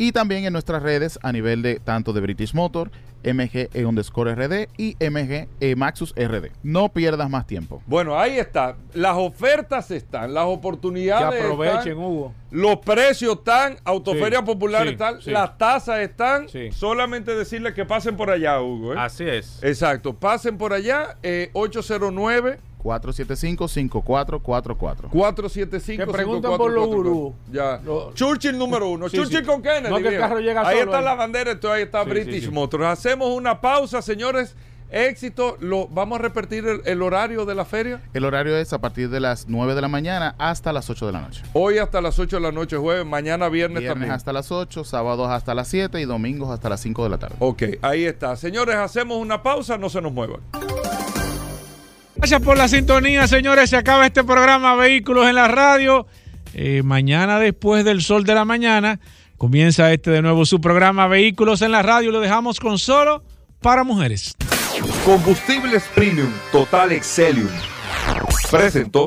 [0.00, 2.90] Y también en nuestras redes a nivel de tanto de British Motor,
[3.22, 6.52] MG e underscore RD y MG e Maxus RD.
[6.62, 7.82] No pierdas más tiempo.
[7.84, 8.76] Bueno, ahí está.
[8.94, 12.32] Las ofertas están, las Que oportunidades aprovechen, están, Hugo.
[12.50, 15.30] los precios están, Autoferia Sí, Popular sí, están, sí.
[15.32, 16.48] las tasas están.
[16.48, 16.72] Sí.
[16.72, 18.94] Solamente decirles que pasen por allá, Hugo.
[18.94, 18.96] ¿eh?
[18.98, 19.62] Así es.
[19.62, 25.08] Exacto, pasen por allá, eh, 809 475-5444.
[25.10, 27.32] 475 Que preguntan por los gurús.
[27.52, 27.80] Ya.
[27.84, 29.08] Lo- Churchill número uno.
[29.08, 29.44] Sí, Churchill sí.
[29.44, 29.90] con Kennedy.
[29.90, 31.04] No, que el carro llega ahí solo está ahí.
[31.04, 32.50] la bandera, entonces ahí está Sí, British sí, sí.
[32.50, 32.84] Motors.
[32.84, 34.56] Hacemos una pausa, señores.
[34.92, 35.56] Éxito.
[35.60, 38.02] Lo, vamos a repetir el, el horario de la feria.
[38.12, 41.12] El horario es a partir de las 9 de la mañana hasta las 8 de
[41.12, 41.42] la noche.
[41.52, 43.06] Hoy hasta las 8 de la noche, jueves.
[43.06, 44.10] Mañana viernes, Viernes también.
[44.12, 47.36] hasta las 8, sábados hasta las 7 y domingos hasta las 5 de la tarde.
[47.38, 48.34] Ok, ahí está.
[48.34, 50.40] Señores, hacemos una pausa, no se nos muevan.
[52.16, 53.70] Gracias por la sintonía, señores.
[53.70, 56.06] Se acaba este programa Vehículos en la Radio.
[56.54, 59.00] Eh, mañana, después del sol de la mañana,
[59.38, 62.10] comienza este de nuevo su programa Vehículos en la Radio.
[62.10, 63.22] Lo dejamos con solo
[63.60, 64.34] para mujeres.
[65.04, 67.48] Combustibles Premium Total Excelium.
[68.50, 69.06] Presentó.